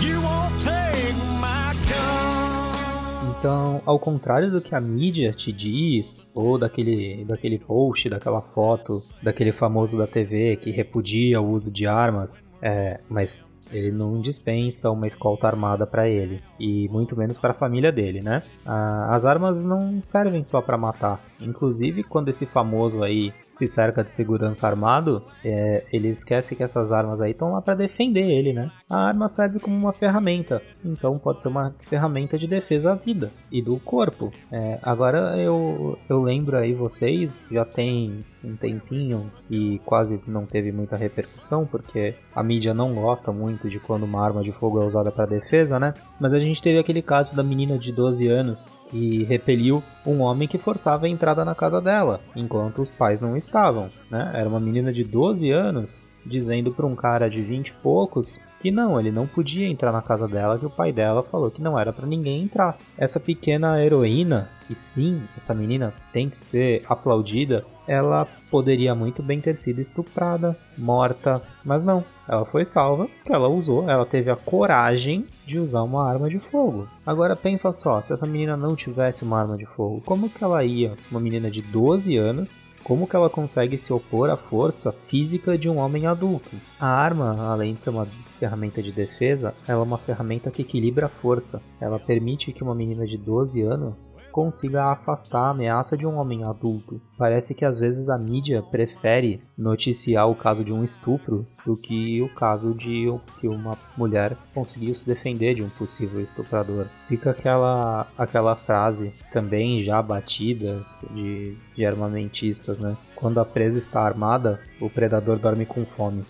you 0.00 0.20
won't 0.22 0.58
take 0.58 1.14
my 1.40 1.74
gun. 1.88 3.36
Então, 3.38 3.82
ao 3.84 3.98
contrário 3.98 4.50
do 4.50 4.60
que 4.60 4.74
a 4.74 4.80
mídia 4.80 5.32
te 5.32 5.52
diz, 5.52 6.22
ou 6.34 6.58
daquele, 6.58 7.24
daquele 7.24 7.58
post, 7.58 8.08
daquela 8.08 8.40
foto, 8.40 9.02
daquele 9.22 9.52
famoso 9.52 9.96
da 9.96 10.06
TV 10.06 10.56
que 10.56 10.70
repudia 10.70 11.40
o 11.40 11.50
uso 11.50 11.72
de 11.72 11.86
armas, 11.86 12.44
é, 12.60 12.98
mas 13.08 13.56
ele 13.72 13.90
não 13.90 14.20
dispensa 14.20 14.90
uma 14.90 15.06
escolta 15.06 15.46
armada 15.46 15.86
para 15.86 16.08
ele 16.08 16.40
e 16.58 16.88
muito 16.88 17.16
menos 17.16 17.38
para 17.38 17.50
a 17.50 17.54
família 17.54 17.90
dele, 17.90 18.20
né? 18.20 18.42
Ah, 18.64 19.08
as 19.14 19.24
armas 19.24 19.64
não 19.64 20.02
servem 20.02 20.44
só 20.44 20.60
para 20.60 20.76
matar. 20.76 21.20
Inclusive, 21.40 22.02
quando 22.04 22.28
esse 22.28 22.46
famoso 22.46 23.02
aí 23.02 23.32
se 23.50 23.66
cerca 23.66 24.04
de 24.04 24.10
segurança 24.10 24.66
armado, 24.66 25.22
é, 25.44 25.84
ele 25.92 26.08
esquece 26.08 26.54
que 26.54 26.62
essas 26.62 26.92
armas 26.92 27.20
aí 27.20 27.32
estão 27.32 27.52
lá 27.52 27.60
para 27.60 27.74
defender 27.74 28.30
ele, 28.30 28.52
né? 28.52 28.70
A 28.88 29.08
arma 29.08 29.26
serve 29.28 29.58
como 29.58 29.76
uma 29.76 29.92
ferramenta, 29.92 30.62
então 30.84 31.14
pode 31.14 31.42
ser 31.42 31.48
uma 31.48 31.74
ferramenta 31.88 32.38
de 32.38 32.46
defesa 32.46 32.92
à 32.92 32.94
vida 32.94 33.30
e 33.50 33.60
do 33.60 33.78
corpo. 33.78 34.30
É, 34.50 34.78
agora 34.82 35.36
eu, 35.36 35.98
eu 36.08 36.22
lembro 36.22 36.56
aí 36.56 36.72
vocês 36.72 37.48
já 37.50 37.64
tem 37.64 38.20
um 38.44 38.56
tempinho 38.56 39.30
e 39.50 39.80
quase 39.84 40.20
não 40.26 40.44
teve 40.46 40.72
muita 40.72 40.96
repercussão 40.96 41.66
porque 41.66 42.14
a 42.34 42.42
mídia 42.42 42.74
não 42.74 42.94
gosta 42.94 43.32
muito 43.32 43.61
de 43.68 43.78
quando 43.78 44.04
uma 44.04 44.24
arma 44.24 44.42
de 44.42 44.52
fogo 44.52 44.80
é 44.80 44.84
usada 44.84 45.10
para 45.10 45.26
defesa, 45.26 45.78
né? 45.78 45.94
Mas 46.20 46.34
a 46.34 46.38
gente 46.38 46.62
teve 46.62 46.78
aquele 46.78 47.02
caso 47.02 47.34
da 47.34 47.42
menina 47.42 47.78
de 47.78 47.92
12 47.92 48.28
anos 48.28 48.74
que 48.90 49.24
repeliu 49.24 49.82
um 50.06 50.20
homem 50.20 50.48
que 50.48 50.58
forçava 50.58 51.06
a 51.06 51.08
entrada 51.08 51.44
na 51.44 51.54
casa 51.54 51.80
dela, 51.80 52.20
enquanto 52.36 52.82
os 52.82 52.90
pais 52.90 53.20
não 53.20 53.36
estavam, 53.36 53.88
né? 54.10 54.30
Era 54.34 54.48
uma 54.48 54.60
menina 54.60 54.92
de 54.92 55.04
12 55.04 55.50
anos 55.50 56.06
dizendo 56.24 56.72
para 56.72 56.86
um 56.86 56.94
cara 56.94 57.28
de 57.28 57.42
20 57.42 57.68
e 57.68 57.72
poucos 57.74 58.40
que 58.60 58.70
não, 58.70 58.98
ele 58.98 59.10
não 59.10 59.26
podia 59.26 59.66
entrar 59.66 59.90
na 59.90 60.00
casa 60.00 60.28
dela, 60.28 60.56
que 60.56 60.64
o 60.64 60.70
pai 60.70 60.92
dela 60.92 61.22
falou 61.22 61.50
que 61.50 61.60
não 61.60 61.76
era 61.76 61.92
para 61.92 62.06
ninguém 62.06 62.44
entrar. 62.44 62.78
Essa 62.96 63.18
pequena 63.18 63.84
heroína, 63.84 64.48
e 64.70 64.74
sim, 64.74 65.20
essa 65.36 65.52
menina 65.52 65.92
tem 66.12 66.28
que 66.28 66.36
ser 66.36 66.84
aplaudida, 66.88 67.64
ela 67.88 68.26
poderia 68.50 68.94
muito 68.94 69.20
bem 69.20 69.40
ter 69.40 69.56
sido 69.56 69.80
estuprada, 69.80 70.56
morta, 70.78 71.42
mas 71.64 71.82
não. 71.82 72.04
Ela 72.28 72.44
foi 72.44 72.64
salva, 72.64 73.08
porque 73.08 73.32
ela 73.32 73.48
usou, 73.48 73.88
ela 73.88 74.06
teve 74.06 74.30
a 74.30 74.36
coragem 74.36 75.26
de 75.46 75.58
usar 75.58 75.82
uma 75.82 76.08
arma 76.08 76.30
de 76.30 76.38
fogo. 76.38 76.88
Agora 77.06 77.34
pensa 77.34 77.72
só, 77.72 78.00
se 78.00 78.12
essa 78.12 78.26
menina 78.26 78.56
não 78.56 78.76
tivesse 78.76 79.24
uma 79.24 79.40
arma 79.40 79.56
de 79.56 79.66
fogo, 79.66 80.02
como 80.04 80.30
que 80.30 80.42
ela 80.42 80.64
ia, 80.64 80.94
uma 81.10 81.20
menina 81.20 81.50
de 81.50 81.60
12 81.60 82.16
anos, 82.16 82.62
como 82.84 83.06
que 83.06 83.16
ela 83.16 83.30
consegue 83.30 83.78
se 83.78 83.92
opor 83.92 84.30
à 84.30 84.36
força 84.36 84.92
física 84.92 85.56
de 85.56 85.68
um 85.68 85.78
homem 85.78 86.06
adulto? 86.06 86.50
A 86.82 86.88
arma, 86.88 87.46
além 87.48 87.74
de 87.74 87.80
ser 87.80 87.90
uma 87.90 88.08
ferramenta 88.40 88.82
de 88.82 88.90
defesa, 88.90 89.54
ela 89.68 89.82
é 89.82 89.84
uma 89.84 89.98
ferramenta 89.98 90.50
que 90.50 90.62
equilibra 90.62 91.06
a 91.06 91.08
força. 91.08 91.62
Ela 91.80 91.96
permite 91.96 92.52
que 92.52 92.64
uma 92.64 92.74
menina 92.74 93.06
de 93.06 93.16
12 93.16 93.62
anos 93.62 94.16
consiga 94.32 94.86
afastar 94.86 95.44
a 95.44 95.50
ameaça 95.50 95.96
de 95.96 96.04
um 96.04 96.16
homem 96.16 96.42
adulto. 96.42 97.00
Parece 97.16 97.54
que 97.54 97.64
às 97.64 97.78
vezes 97.78 98.08
a 98.08 98.18
mídia 98.18 98.64
prefere 98.68 99.40
noticiar 99.56 100.28
o 100.28 100.34
caso 100.34 100.64
de 100.64 100.72
um 100.72 100.82
estupro 100.82 101.46
do 101.64 101.76
que 101.76 102.20
o 102.20 102.28
caso 102.34 102.74
de 102.74 103.06
que 103.38 103.46
uma 103.46 103.78
mulher 103.96 104.36
conseguiu 104.52 104.92
se 104.92 105.06
defender 105.06 105.54
de 105.54 105.62
um 105.62 105.68
possível 105.68 106.20
estuprador. 106.20 106.86
Fica 107.06 107.30
aquela 107.30 108.08
aquela 108.18 108.56
frase 108.56 109.12
também 109.32 109.84
já 109.84 110.02
batida 110.02 110.82
de, 111.14 111.56
de 111.76 111.86
armamentistas, 111.86 112.80
né? 112.80 112.96
Quando 113.14 113.38
a 113.38 113.44
presa 113.44 113.78
está 113.78 114.00
armada, 114.00 114.58
o 114.80 114.90
predador 114.90 115.38
dorme 115.38 115.64
com 115.64 115.86
fome. 115.86 116.24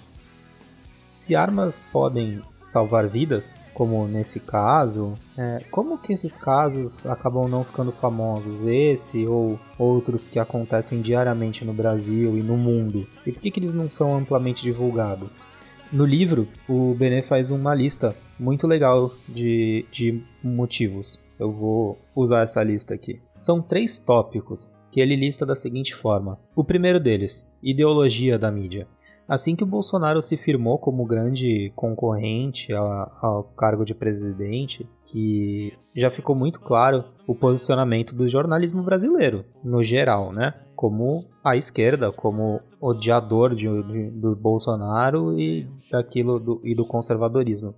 Se 1.15 1.37
armas 1.37 1.79
podem 1.79 2.41
salvar 2.61 3.07
vidas, 3.07 3.55
como 3.75 4.07
nesse 4.07 4.41
caso, 4.41 5.19
é, 5.37 5.63
como 5.71 5.99
que 5.99 6.13
esses 6.13 6.37
casos 6.37 7.07
acabam 7.07 7.49
não 7.49 7.65
ficando 7.65 7.93
famosos? 7.93 8.63
Esse 8.67 9.27
ou 9.27 9.59
outros 9.79 10.27
que 10.27 10.39
acontecem 10.39 11.01
diariamente 11.01 11.65
no 11.65 11.73
Brasil 11.73 12.37
e 12.37 12.43
no 12.43 12.57
mundo? 12.57 13.07
E 13.27 13.33
por 13.33 13.41
que, 13.41 13.51
que 13.51 13.61
eles 13.61 13.75
não 13.75 13.89
são 13.89 14.17
amplamente 14.17 14.63
divulgados? 14.63 15.47
No 15.93 16.07
livro, 16.07 16.49
o 16.69 16.95
Bené 16.95 17.23
faz 17.23 17.51
uma 17.51 17.75
lista 17.75 18.17
muito 18.39 18.67
legal 18.67 19.11
de, 19.29 19.85
de 19.93 20.23
motivos. 20.43 21.21
Eu 21.39 21.53
vou 21.53 21.99
usar 22.15 22.43
essa 22.43 22.63
lista 22.63 22.95
aqui. 22.95 23.21
São 23.35 23.61
três 23.61 23.99
tópicos 23.99 24.75
que 24.91 25.01
ele 25.01 25.17
lista 25.17 25.45
da 25.45 25.55
seguinte 25.55 25.95
forma: 25.95 26.39
o 26.55 26.65
primeiro 26.65 26.99
deles, 26.99 27.47
ideologia 27.63 28.39
da 28.39 28.51
mídia. 28.51 28.87
Assim 29.33 29.57
que 29.57 29.65
o 29.65 29.67
Bolsonaro 29.67 30.21
se 30.21 30.37
firmou 30.37 30.77
como 30.77 31.07
grande 31.07 31.73
concorrente 31.75 32.71
ao 32.75 33.45
cargo 33.57 33.83
de 33.83 33.95
presidente, 33.95 34.87
que 35.07 35.73
já 35.97 36.11
ficou 36.11 36.37
muito 36.37 36.61
claro 36.61 37.03
o 37.27 37.35
posicionamento 37.35 38.15
do 38.15 38.29
jornalismo 38.29 38.83
brasileiro, 38.83 39.43
no 39.65 39.83
geral, 39.83 40.35
né? 40.35 40.53
Como 40.77 41.25
a 41.43 41.57
esquerda, 41.57 42.13
como 42.13 42.61
odiador 42.79 43.55
de, 43.55 43.83
de, 43.85 44.11
do 44.11 44.37
Bolsonaro 44.37 45.41
e 45.41 45.67
daquilo 45.91 46.39
do, 46.39 46.61
e 46.63 46.75
do 46.75 46.85
conservadorismo. 46.85 47.75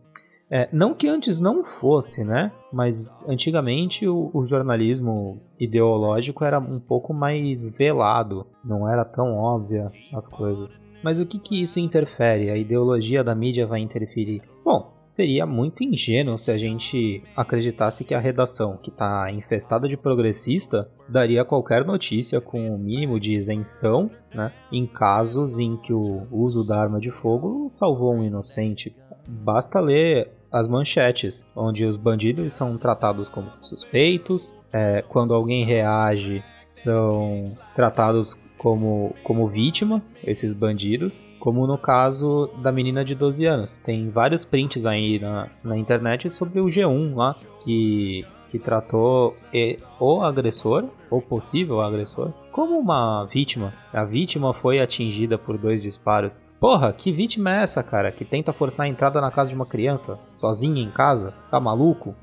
É, 0.51 0.69
não 0.73 0.95
que 0.95 1.09
antes 1.09 1.41
não 1.41 1.65
fosse, 1.65 2.25
né? 2.25 2.53
Mas 2.73 3.27
antigamente 3.29 4.07
o, 4.07 4.31
o, 4.33 4.45
jornalismo 4.45 5.41
ideológico 5.59 6.45
era 6.45 6.59
um 6.59 6.79
pouco 6.79 7.15
mais 7.15 7.77
velado, 7.77 8.47
não 8.65 8.89
era 8.89 9.05
tão 9.05 9.37
óbvia 9.37 9.91
as 10.13 10.29
coisas. 10.29 10.85
Mas 11.03 11.21
o 11.21 11.27
que, 11.27 11.39
que 11.39 11.61
isso 11.61 11.81
interfere? 11.81 12.51
A 12.51 12.57
ideologia 12.57 13.23
da 13.23 13.35
mídia 13.35 13.67
vai 13.67 13.81
interferir? 13.81 14.43
Bom, 14.65 14.95
seria 15.07 15.47
muito 15.47 15.85
ingênuo 15.85 16.39
se 16.39 16.51
a 16.51 16.59
gente 16.59 17.23
acreditasse 17.37 18.05
que 18.05 18.15
a 18.15 18.19
redação, 18.19 18.77
que 18.77 18.91
está 18.91 19.31
infestada 19.31 19.87
de 19.87 19.97
progressista, 19.97 20.91
daria 21.09 21.45
qualquer 21.45 21.85
notícia 21.85 22.41
com 22.41 22.75
o 22.75 22.79
mínimo 22.79 23.21
de 23.21 23.33
isenção, 23.33 24.11
né, 24.35 24.53
em 24.73 24.87
casos 24.87 25.59
em 25.59 25.77
que 25.77 25.93
o 25.93 26.27
uso 26.33 26.67
da 26.67 26.81
arma 26.81 26.99
de 26.99 27.11
fogo 27.11 27.67
salvou 27.69 28.15
um 28.15 28.25
inocente. 28.25 28.97
Basta 29.27 29.81
ler 29.81 30.31
as 30.51 30.69
manchetes, 30.69 31.51
onde 31.57 31.85
os 31.85 31.97
bandidos 31.97 32.53
são 32.53 32.77
tratados 32.79 33.29
como 33.29 33.51
suspeitos, 33.61 34.57
é, 34.73 35.03
quando 35.09 35.35
alguém 35.35 35.65
reage, 35.65 36.45
são 36.63 37.45
tratados 37.75 38.41
como, 38.57 39.15
como 39.23 39.47
vítima, 39.49 40.03
esses 40.25 40.55
bandidos, 40.55 41.23
como 41.39 41.67
no 41.67 41.77
caso 41.77 42.49
da 42.63 42.73
menina 42.73 43.05
de 43.05 43.15
12 43.15 43.45
anos. 43.45 43.77
Tem 43.77 44.09
vários 44.09 44.45
prints 44.45 44.87
aí 44.87 45.19
na, 45.19 45.49
na 45.63 45.77
internet 45.77 46.31
sobre 46.31 46.61
o 46.61 46.67
G1 46.67 47.15
lá, 47.15 47.37
que, 47.63 48.25
que 48.49 48.59
tratou 48.59 49.37
o 50.01 50.23
agressor, 50.23 50.85
ou 51.11 51.21
possível 51.21 51.81
agressor, 51.83 52.33
como 52.51 52.79
uma 52.79 53.25
vítima. 53.27 53.73
A 53.93 54.05
vítima 54.05 54.55
foi 54.55 54.81
atingida 54.81 55.37
por 55.37 55.59
dois 55.59 55.83
disparos. 55.83 56.41
Porra, 56.65 56.95
que 56.95 57.13
vítima 57.13 57.59
é 57.59 57.63
essa, 57.63 57.83
cara? 57.83 58.11
Que 58.11 58.25
tenta 58.25 58.51
forçar 58.51 58.87
a 58.87 58.89
entrada 58.89 59.21
na 59.21 59.31
casa 59.31 59.51
de 59.51 59.55
uma 59.55 59.67
criança, 59.67 60.19
sozinha 60.33 60.83
em 60.83 60.91
casa? 60.91 61.35
Tá 61.51 61.61
maluco? 61.61 62.15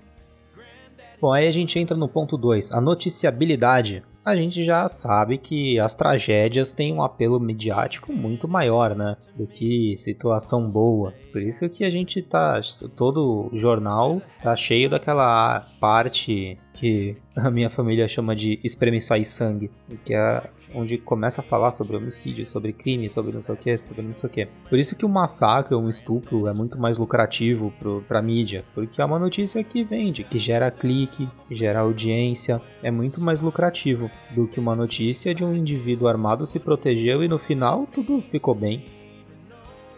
Bom, 1.21 1.31
aí 1.31 1.47
a 1.47 1.51
gente 1.51 1.77
entra 1.77 1.95
no 1.95 2.09
ponto 2.09 2.39
2, 2.39 2.71
a 2.71 2.81
noticiabilidade 2.81 4.03
a 4.23 4.35
gente 4.35 4.63
já 4.63 4.87
sabe 4.87 5.39
que 5.39 5.79
as 5.79 5.95
tragédias 5.95 6.73
têm 6.73 6.93
um 6.93 7.01
apelo 7.01 7.39
midiático 7.39 8.13
muito 8.13 8.47
maior, 8.47 8.95
né? 8.95 9.17
Do 9.35 9.47
que 9.47 9.95
situação 9.97 10.69
boa. 10.69 11.11
Por 11.31 11.41
isso 11.41 11.67
que 11.69 11.83
a 11.83 11.89
gente 11.89 12.21
tá. 12.21 12.61
Todo 12.95 13.49
jornal 13.53 14.21
tá 14.43 14.55
cheio 14.55 14.91
daquela 14.91 15.65
parte 15.79 16.59
que 16.73 17.17
a 17.35 17.49
minha 17.49 17.71
família 17.71 18.07
chama 18.07 18.35
de 18.35 18.59
espreme 18.63 19.01
sai 19.01 19.23
sangue, 19.23 19.71
que 20.05 20.13
é 20.13 20.43
onde 20.73 20.97
começa 20.97 21.41
a 21.41 21.43
falar 21.43 21.71
sobre 21.71 21.97
homicídio, 21.97 22.45
sobre 22.45 22.73
crime, 22.73 23.09
sobre 23.09 23.33
não 23.33 23.41
sei 23.41 23.55
o 23.55 23.57
que, 23.57 23.77
sobre 23.77 24.01
não 24.01 24.13
sei 24.13 24.29
o 24.29 24.31
que. 24.31 24.47
Por 24.69 24.79
isso 24.79 24.95
que 24.95 25.05
o 25.05 25.09
massacre 25.09 25.75
ou 25.75 25.81
um 25.81 25.89
estupro 25.89 26.47
é 26.47 26.53
muito 26.53 26.79
mais 26.79 26.97
lucrativo 26.97 27.73
pro, 27.79 28.01
pra 28.07 28.21
mídia, 28.21 28.65
porque 28.73 29.01
é 29.01 29.05
uma 29.05 29.19
notícia 29.19 29.63
que 29.63 29.83
vende, 29.83 30.23
que 30.23 30.39
gera 30.39 30.71
clique, 30.71 31.27
gera 31.49 31.81
audiência, 31.81 32.61
é 32.83 32.91
muito 32.91 33.21
mais 33.21 33.41
lucrativo 33.41 34.09
do 34.35 34.47
que 34.47 34.59
uma 34.59 34.75
notícia 34.75 35.33
de 35.33 35.43
um 35.43 35.55
indivíduo 35.55 36.07
armado 36.07 36.45
se 36.45 36.59
protegeu 36.59 37.23
e 37.23 37.27
no 37.27 37.39
final 37.39 37.87
tudo 37.87 38.21
ficou 38.21 38.55
bem. 38.55 39.00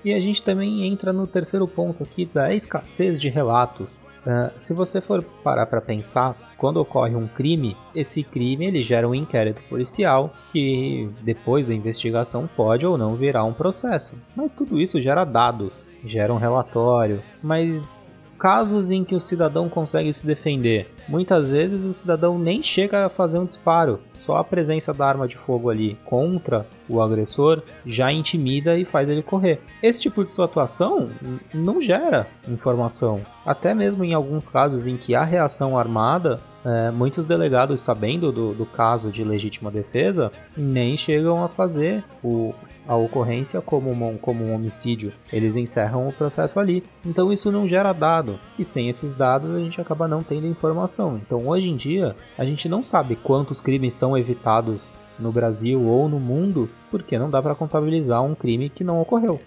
E 0.03 0.13
a 0.13 0.19
gente 0.19 0.43
também 0.43 0.85
entra 0.85 1.13
no 1.13 1.25
terceiro 1.25 1.67
ponto 1.67 2.03
aqui 2.03 2.25
da 2.25 2.53
escassez 2.53 3.19
de 3.19 3.29
relatos. 3.29 4.05
Uh, 4.25 4.51
se 4.55 4.73
você 4.73 5.01
for 5.01 5.23
parar 5.43 5.65
para 5.65 5.81
pensar, 5.81 6.35
quando 6.57 6.77
ocorre 6.77 7.15
um 7.15 7.27
crime, 7.27 7.75
esse 7.93 8.23
crime 8.23 8.65
ele 8.65 8.83
gera 8.83 9.07
um 9.07 9.15
inquérito 9.15 9.61
policial 9.69 10.33
que 10.51 11.09
depois 11.21 11.67
da 11.67 11.73
investigação 11.73 12.47
pode 12.47 12.85
ou 12.85 12.97
não 12.97 13.15
virar 13.15 13.43
um 13.43 13.53
processo. 13.53 14.17
Mas 14.35 14.53
tudo 14.53 14.79
isso 14.79 15.01
gera 15.01 15.25
dados, 15.25 15.85
gera 16.05 16.33
um 16.33 16.37
relatório. 16.37 17.21
Mas 17.41 18.21
casos 18.43 18.91
em 18.91 19.05
que 19.05 19.15
o 19.15 19.21
cidadão 19.21 19.69
consegue 19.69 20.11
se 20.11 20.27
defender, 20.27 20.89
muitas 21.07 21.49
vezes 21.49 21.85
o 21.85 21.93
cidadão 21.93 22.37
nem 22.37 22.61
chega 22.61 23.05
a 23.05 23.09
fazer 23.09 23.39
um 23.39 23.45
disparo, 23.45 24.01
só 24.23 24.37
a 24.37 24.43
presença 24.43 24.93
da 24.93 25.05
arma 25.05 25.27
de 25.27 25.37
fogo 25.37 25.69
ali 25.69 25.97
contra 26.05 26.65
o 26.87 27.01
agressor 27.01 27.61
já 27.85 28.11
intimida 28.11 28.77
e 28.77 28.85
faz 28.85 29.09
ele 29.09 29.21
correr. 29.21 29.61
Esse 29.81 30.01
tipo 30.01 30.23
de 30.23 30.31
situação 30.31 31.09
não 31.53 31.81
gera 31.81 32.27
informação. 32.47 33.21
Até 33.45 33.73
mesmo 33.73 34.03
em 34.03 34.13
alguns 34.13 34.47
casos 34.47 34.87
em 34.87 34.95
que 34.95 35.13
há 35.13 35.23
reação 35.23 35.77
armada, 35.77 36.39
é, 36.63 36.91
muitos 36.91 37.25
delegados, 37.25 37.81
sabendo 37.81 38.31
do, 38.31 38.53
do 38.53 38.65
caso 38.65 39.11
de 39.11 39.23
legítima 39.23 39.69
defesa, 39.69 40.31
nem 40.55 40.95
chegam 40.95 41.43
a 41.43 41.49
fazer 41.49 42.03
o, 42.23 42.53
a 42.87 42.95
ocorrência 42.95 43.61
como 43.61 43.91
um, 43.91 44.17
como 44.17 44.43
um 44.43 44.53
homicídio. 44.53 45.13
Eles 45.31 45.55
encerram 45.55 46.07
o 46.07 46.13
processo 46.13 46.59
ali. 46.59 46.83
Então 47.05 47.31
isso 47.31 47.51
não 47.51 47.67
gera 47.67 47.93
dado. 47.93 48.39
E 48.57 48.65
sem 48.65 48.89
esses 48.89 49.13
dados 49.13 49.55
a 49.55 49.59
gente 49.59 49.79
acaba 49.79 50.07
não 50.07 50.23
tendo 50.23 50.47
informação. 50.47 51.17
Então 51.17 51.47
hoje 51.47 51.69
em 51.69 51.75
dia 51.75 52.15
a 52.37 52.45
gente 52.45 52.67
não 52.67 52.83
sabe 52.83 53.15
quantos 53.15 53.61
crimes 53.61 53.93
são 53.93 54.17
evitados 54.17 54.99
no 55.19 55.31
Brasil 55.31 55.81
ou 55.81 56.09
no 56.09 56.19
mundo 56.19 56.69
porque 56.89 57.17
não 57.17 57.29
dá 57.29 57.41
para 57.41 57.55
contabilizar 57.55 58.23
um 58.23 58.35
crime 58.35 58.69
que 58.69 58.83
não 58.83 59.01
ocorreu. 59.01 59.39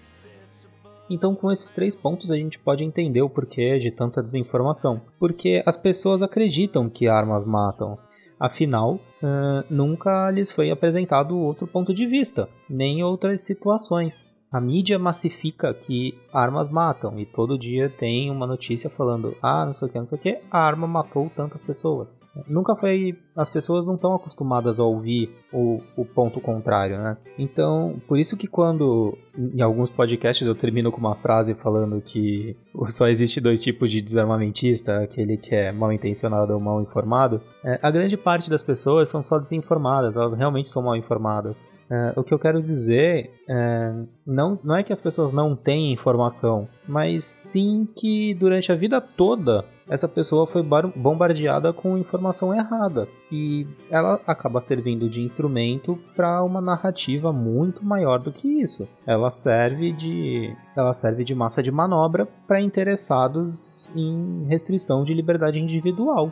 Então, 1.09 1.33
com 1.33 1.49
esses 1.49 1.71
três 1.71 1.95
pontos, 1.95 2.29
a 2.29 2.35
gente 2.35 2.59
pode 2.59 2.83
entender 2.83 3.21
o 3.21 3.29
porquê 3.29 3.79
de 3.79 3.89
tanta 3.91 4.21
desinformação. 4.21 5.01
Porque 5.17 5.63
as 5.65 5.77
pessoas 5.77 6.21
acreditam 6.21 6.89
que 6.89 7.07
armas 7.07 7.45
matam, 7.45 7.97
Afinal, 8.39 8.99
uh, 9.21 9.63
nunca 9.69 10.29
lhes 10.29 10.51
foi 10.51 10.69
apresentado 10.69 11.37
outro 11.37 11.65
ponto 11.65 11.93
de 11.93 12.05
vista, 12.05 12.47
nem 12.69 13.03
outras 13.03 13.45
situações. 13.45 14.36
A 14.51 14.61
mídia 14.61 14.97
massifica 14.97 15.73
que 15.73 16.17
armas 16.31 16.69
matam 16.69 17.19
e 17.19 17.25
todo 17.25 17.57
dia 17.57 17.89
tem 17.89 18.31
uma 18.31 18.47
notícia 18.47 18.89
falando 18.89 19.35
ah 19.41 19.65
não 19.65 19.73
sei 19.73 19.87
o 19.87 19.91
que 19.91 19.99
não 19.99 20.05
sei 20.05 20.17
o 20.17 20.21
que 20.21 20.39
a 20.49 20.59
arma 20.59 20.87
matou 20.87 21.29
tantas 21.35 21.61
pessoas. 21.61 22.19
Nunca 22.47 22.75
foi 22.75 23.17
as 23.35 23.49
pessoas 23.49 23.85
não 23.85 23.95
estão 23.95 24.15
acostumadas 24.15 24.79
a 24.79 24.83
ouvir 24.83 25.29
o, 25.51 25.81
o 25.97 26.05
ponto 26.05 26.39
contrário 26.39 26.97
né? 26.97 27.17
Então 27.37 28.01
por 28.07 28.17
isso 28.17 28.37
que 28.37 28.47
quando 28.47 29.17
em 29.37 29.61
alguns 29.61 29.89
podcasts 29.89 30.47
eu 30.47 30.55
termino 30.55 30.91
com 30.91 30.99
uma 30.99 31.15
frase 31.15 31.53
falando 31.53 32.01
que 32.01 32.55
só 32.87 33.07
existe 33.07 33.41
dois 33.41 33.61
tipos 33.61 33.91
de 33.91 34.01
desarmamentista 34.01 35.03
aquele 35.03 35.37
que 35.37 35.53
é 35.53 35.71
mal 35.73 35.91
intencionado 35.91 36.53
ou 36.53 36.59
mal 36.59 36.81
informado 36.81 37.41
é, 37.63 37.79
a 37.81 37.91
grande 37.91 38.15
parte 38.15 38.49
das 38.49 38.63
pessoas 38.63 39.09
são 39.09 39.21
só 39.21 39.37
desinformadas 39.37 40.15
elas 40.15 40.33
realmente 40.33 40.69
são 40.69 40.83
mal 40.83 40.95
informadas 40.95 41.69
é, 41.89 42.13
o 42.15 42.23
que 42.23 42.33
eu 42.33 42.39
quero 42.39 42.61
dizer 42.61 43.31
é, 43.47 43.93
não, 44.25 44.59
não 44.63 44.75
é 44.75 44.83
que 44.83 44.91
as 44.91 45.01
pessoas 45.01 45.31
não 45.31 45.55
têm 45.55 45.93
informação, 45.93 46.67
mas 46.87 47.23
sim 47.23 47.87
que 47.95 48.33
durante 48.33 48.71
a 48.71 48.75
vida 48.75 48.99
toda 48.99 49.63
essa 49.89 50.07
pessoa 50.07 50.45
foi 50.45 50.61
bombardeada 50.95 51.71
com 51.71 51.97
informação 51.97 52.53
errada 52.53 53.07
e 53.31 53.65
ela 53.89 54.19
acaba 54.27 54.59
servindo 54.59 55.09
de 55.09 55.21
instrumento 55.21 55.97
para 56.13 56.43
uma 56.43 56.59
narrativa 56.59 57.31
muito 57.31 57.85
maior 57.85 58.19
do 58.19 58.31
que 58.31 58.61
isso. 58.61 58.87
Ela 59.05 59.29
serve 59.29 59.93
de 59.93 60.53
ela 60.75 60.91
serve 60.91 61.23
de 61.23 61.33
massa 61.33 61.63
de 61.63 61.71
manobra 61.71 62.27
para 62.45 62.61
interessados 62.61 63.89
em 63.95 64.45
restrição 64.49 65.03
de 65.03 65.13
liberdade 65.13 65.57
individual. 65.57 66.31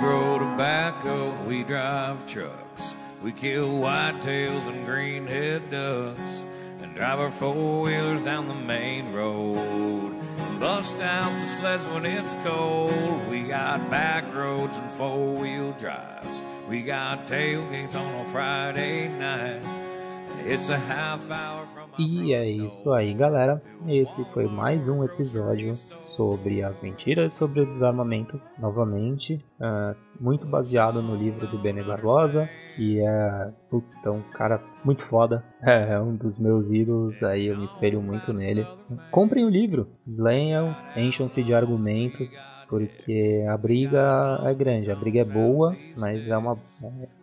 Grow 0.00 0.38
tobacco, 0.38 1.30
we 1.44 1.62
drive 1.62 2.26
trucks. 2.26 2.96
We 3.22 3.32
kill 3.32 3.68
whitetails 3.68 4.66
and 4.66 4.86
greenhead 4.86 5.70
ducks 5.70 6.44
and 6.80 6.94
drive 6.94 7.20
our 7.20 7.30
four 7.30 7.82
wheelers 7.82 8.22
down 8.22 8.48
the 8.48 8.54
main 8.54 9.12
road. 9.12 10.14
Bust 10.58 10.98
out 11.00 11.30
the 11.42 11.46
sleds 11.46 11.86
when 11.88 12.06
it's 12.06 12.34
cold. 12.42 13.28
We 13.28 13.42
got 13.42 13.90
back 13.90 14.34
roads 14.34 14.76
and 14.78 14.90
four 14.92 15.34
wheel 15.34 15.72
drives. 15.72 16.42
We 16.66 16.80
got 16.80 17.26
tailgates 17.26 17.94
on 17.94 18.26
a 18.26 18.30
Friday 18.30 19.08
night. 19.08 19.62
It's 20.46 20.70
a 20.70 20.78
half 20.78 21.30
hour 21.30 21.66
from 21.66 21.79
E 21.98 22.32
é 22.32 22.48
isso 22.48 22.92
aí, 22.92 23.12
galera. 23.12 23.62
Esse 23.86 24.24
foi 24.26 24.46
mais 24.46 24.88
um 24.88 25.04
episódio 25.04 25.74
sobre 25.98 26.62
as 26.62 26.80
mentiras 26.80 27.32
sobre 27.32 27.60
o 27.60 27.66
desarmamento. 27.66 28.40
Novamente, 28.58 29.44
uh, 29.60 29.96
muito 30.18 30.46
baseado 30.46 31.02
no 31.02 31.16
livro 31.16 31.46
do 31.48 31.58
Bene 31.58 31.82
Barbosa, 31.82 32.48
que 32.80 32.98
é 32.98 33.50
puta, 33.68 34.10
um 34.10 34.22
cara 34.32 34.58
muito 34.82 35.02
foda. 35.02 35.44
É, 35.62 35.92
é 35.92 36.00
um 36.00 36.16
dos 36.16 36.38
meus 36.38 36.70
ídolos, 36.70 37.22
aí 37.22 37.48
eu 37.48 37.58
me 37.58 37.66
espelho 37.66 38.00
muito 38.00 38.32
nele. 38.32 38.66
Comprem 39.10 39.44
o 39.44 39.50
livro, 39.50 39.86
leiam, 40.06 40.74
encham-se 40.96 41.42
de 41.42 41.52
argumentos 41.52 42.48
porque 42.66 43.44
a 43.46 43.56
briga 43.58 44.40
é 44.44 44.54
grande, 44.54 44.90
a 44.90 44.94
briga 44.94 45.20
é 45.20 45.24
boa, 45.24 45.76
mas 45.98 46.26
é 46.26 46.36
uma, 46.36 46.56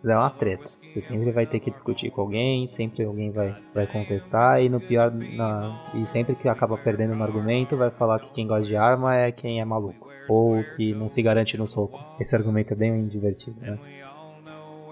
é 0.06 0.16
uma 0.16 0.30
treta. 0.30 0.66
Você 0.88 1.02
sempre 1.02 1.32
vai 1.32 1.48
ter 1.48 1.60
que 1.60 1.72
discutir 1.72 2.12
com 2.12 2.22
alguém, 2.22 2.68
sempre 2.68 3.06
alguém 3.06 3.32
vai, 3.32 3.56
vai 3.74 3.88
contestar, 3.88 4.62
e 4.62 4.70
no 4.70 4.80
pior, 4.80 5.10
na, 5.10 5.90
e 5.96 6.06
sempre 6.06 6.36
que 6.36 6.50
acaba 6.50 6.78
perdendo 6.78 7.16
no 7.16 7.24
argumento, 7.24 7.78
vai 7.78 7.90
falar 7.90 8.20
que 8.20 8.34
quem 8.34 8.46
gosta 8.46 8.68
de 8.68 8.76
arma 8.76 9.16
é 9.16 9.32
quem 9.32 9.62
é 9.62 9.66
maluco, 9.66 10.10
ou 10.28 10.64
que 10.76 10.94
não 10.94 11.08
se 11.08 11.22
garante 11.24 11.58
no 11.58 11.66
soco. 11.66 11.98
Esse 12.20 12.36
argumento 12.36 12.74
é 12.74 12.76
bem 12.76 13.08
divertido, 13.08 13.58
né? 13.62 13.80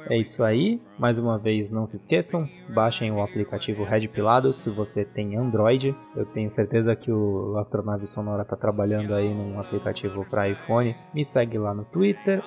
É 0.10 0.18
isso 0.18 0.44
aí. 0.44 0.82
Mais 1.00 1.20
uma 1.20 1.38
vez, 1.38 1.72
não 1.72 1.86
se 1.86 1.96
esqueçam, 1.96 2.48
baixem 2.74 3.12
o 3.12 3.22
aplicativo 3.22 3.84
Red 3.84 4.08
Pilado 4.08 4.54
se 4.54 4.70
você 4.70 5.04
tem 5.04 5.36
Android. 5.36 5.96
Eu 6.16 6.26
tenho 6.26 6.50
certeza 6.50 6.96
que 6.96 7.12
o 7.12 7.58
Astronave 7.58 8.08
Sonora 8.08 8.44
está 8.44 8.56
trabalhando 8.56 9.14
aí 9.14 9.34
num 9.34 9.60
aplicativo 9.60 10.26
para 10.30 10.50
iPhone. 10.50 10.96
Me 11.14 11.24
segue 11.24 11.58
lá 11.58 11.74
no 11.74 11.86
Twitter, 11.86 12.42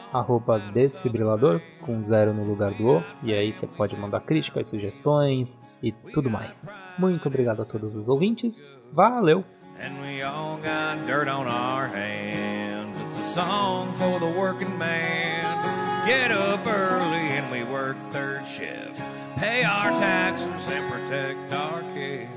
Desfibrilador, 0.73 1.61
com 1.85 2.03
zero 2.03 2.33
no 2.33 2.45
lugar 2.45 2.73
do 2.75 2.97
O. 2.97 3.03
E 3.23 3.35
aí 3.35 3.53
você 3.53 3.67
pode 3.67 3.97
mandar 3.97 4.21
críticas, 4.21 4.69
sugestões 4.69 5.63
e 5.83 5.93
tudo 6.13 6.31
mais. 6.31 6.75
Muito 6.99 7.29
obrigado 7.29 7.63
a 7.63 7.65
todos 7.65 7.95
os 7.95 8.09
ouvintes. 8.09 8.73
Valeu! 8.93 9.45
Song 13.39 13.93
for 13.93 14.19
the 14.19 14.27
working 14.27 14.79
man. 14.79 15.38
Get 16.09 16.33
up 16.33 16.67
early 16.67 17.29
and 17.37 17.53
we 17.53 17.63
work 17.71 17.99
third 18.11 18.47
shift, 18.47 18.99
pay 19.37 19.63
our 19.63 19.91
taxes 19.91 20.67
and 20.69 20.91
protect 20.91 21.53
our 21.53 21.83
kids. 21.93 22.31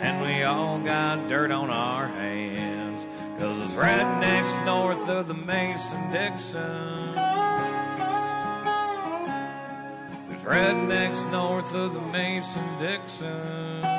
And 0.00 0.22
we 0.22 0.42
all 0.42 0.78
got 0.80 1.28
dirt 1.28 1.50
on 1.50 1.68
our 1.68 2.06
hands, 2.06 3.06
cause 3.38 3.58
it's 3.58 3.74
rednecks 3.74 4.64
north 4.64 5.06
of 5.06 5.28
the 5.28 5.34
Mason 5.34 6.10
Dixon. 6.12 7.14
There's 10.28 10.40
rednecks 10.40 11.30
north 11.30 11.74
of 11.74 11.92
the 11.92 12.00
Mason 12.00 12.64
Dixon. 12.78 13.97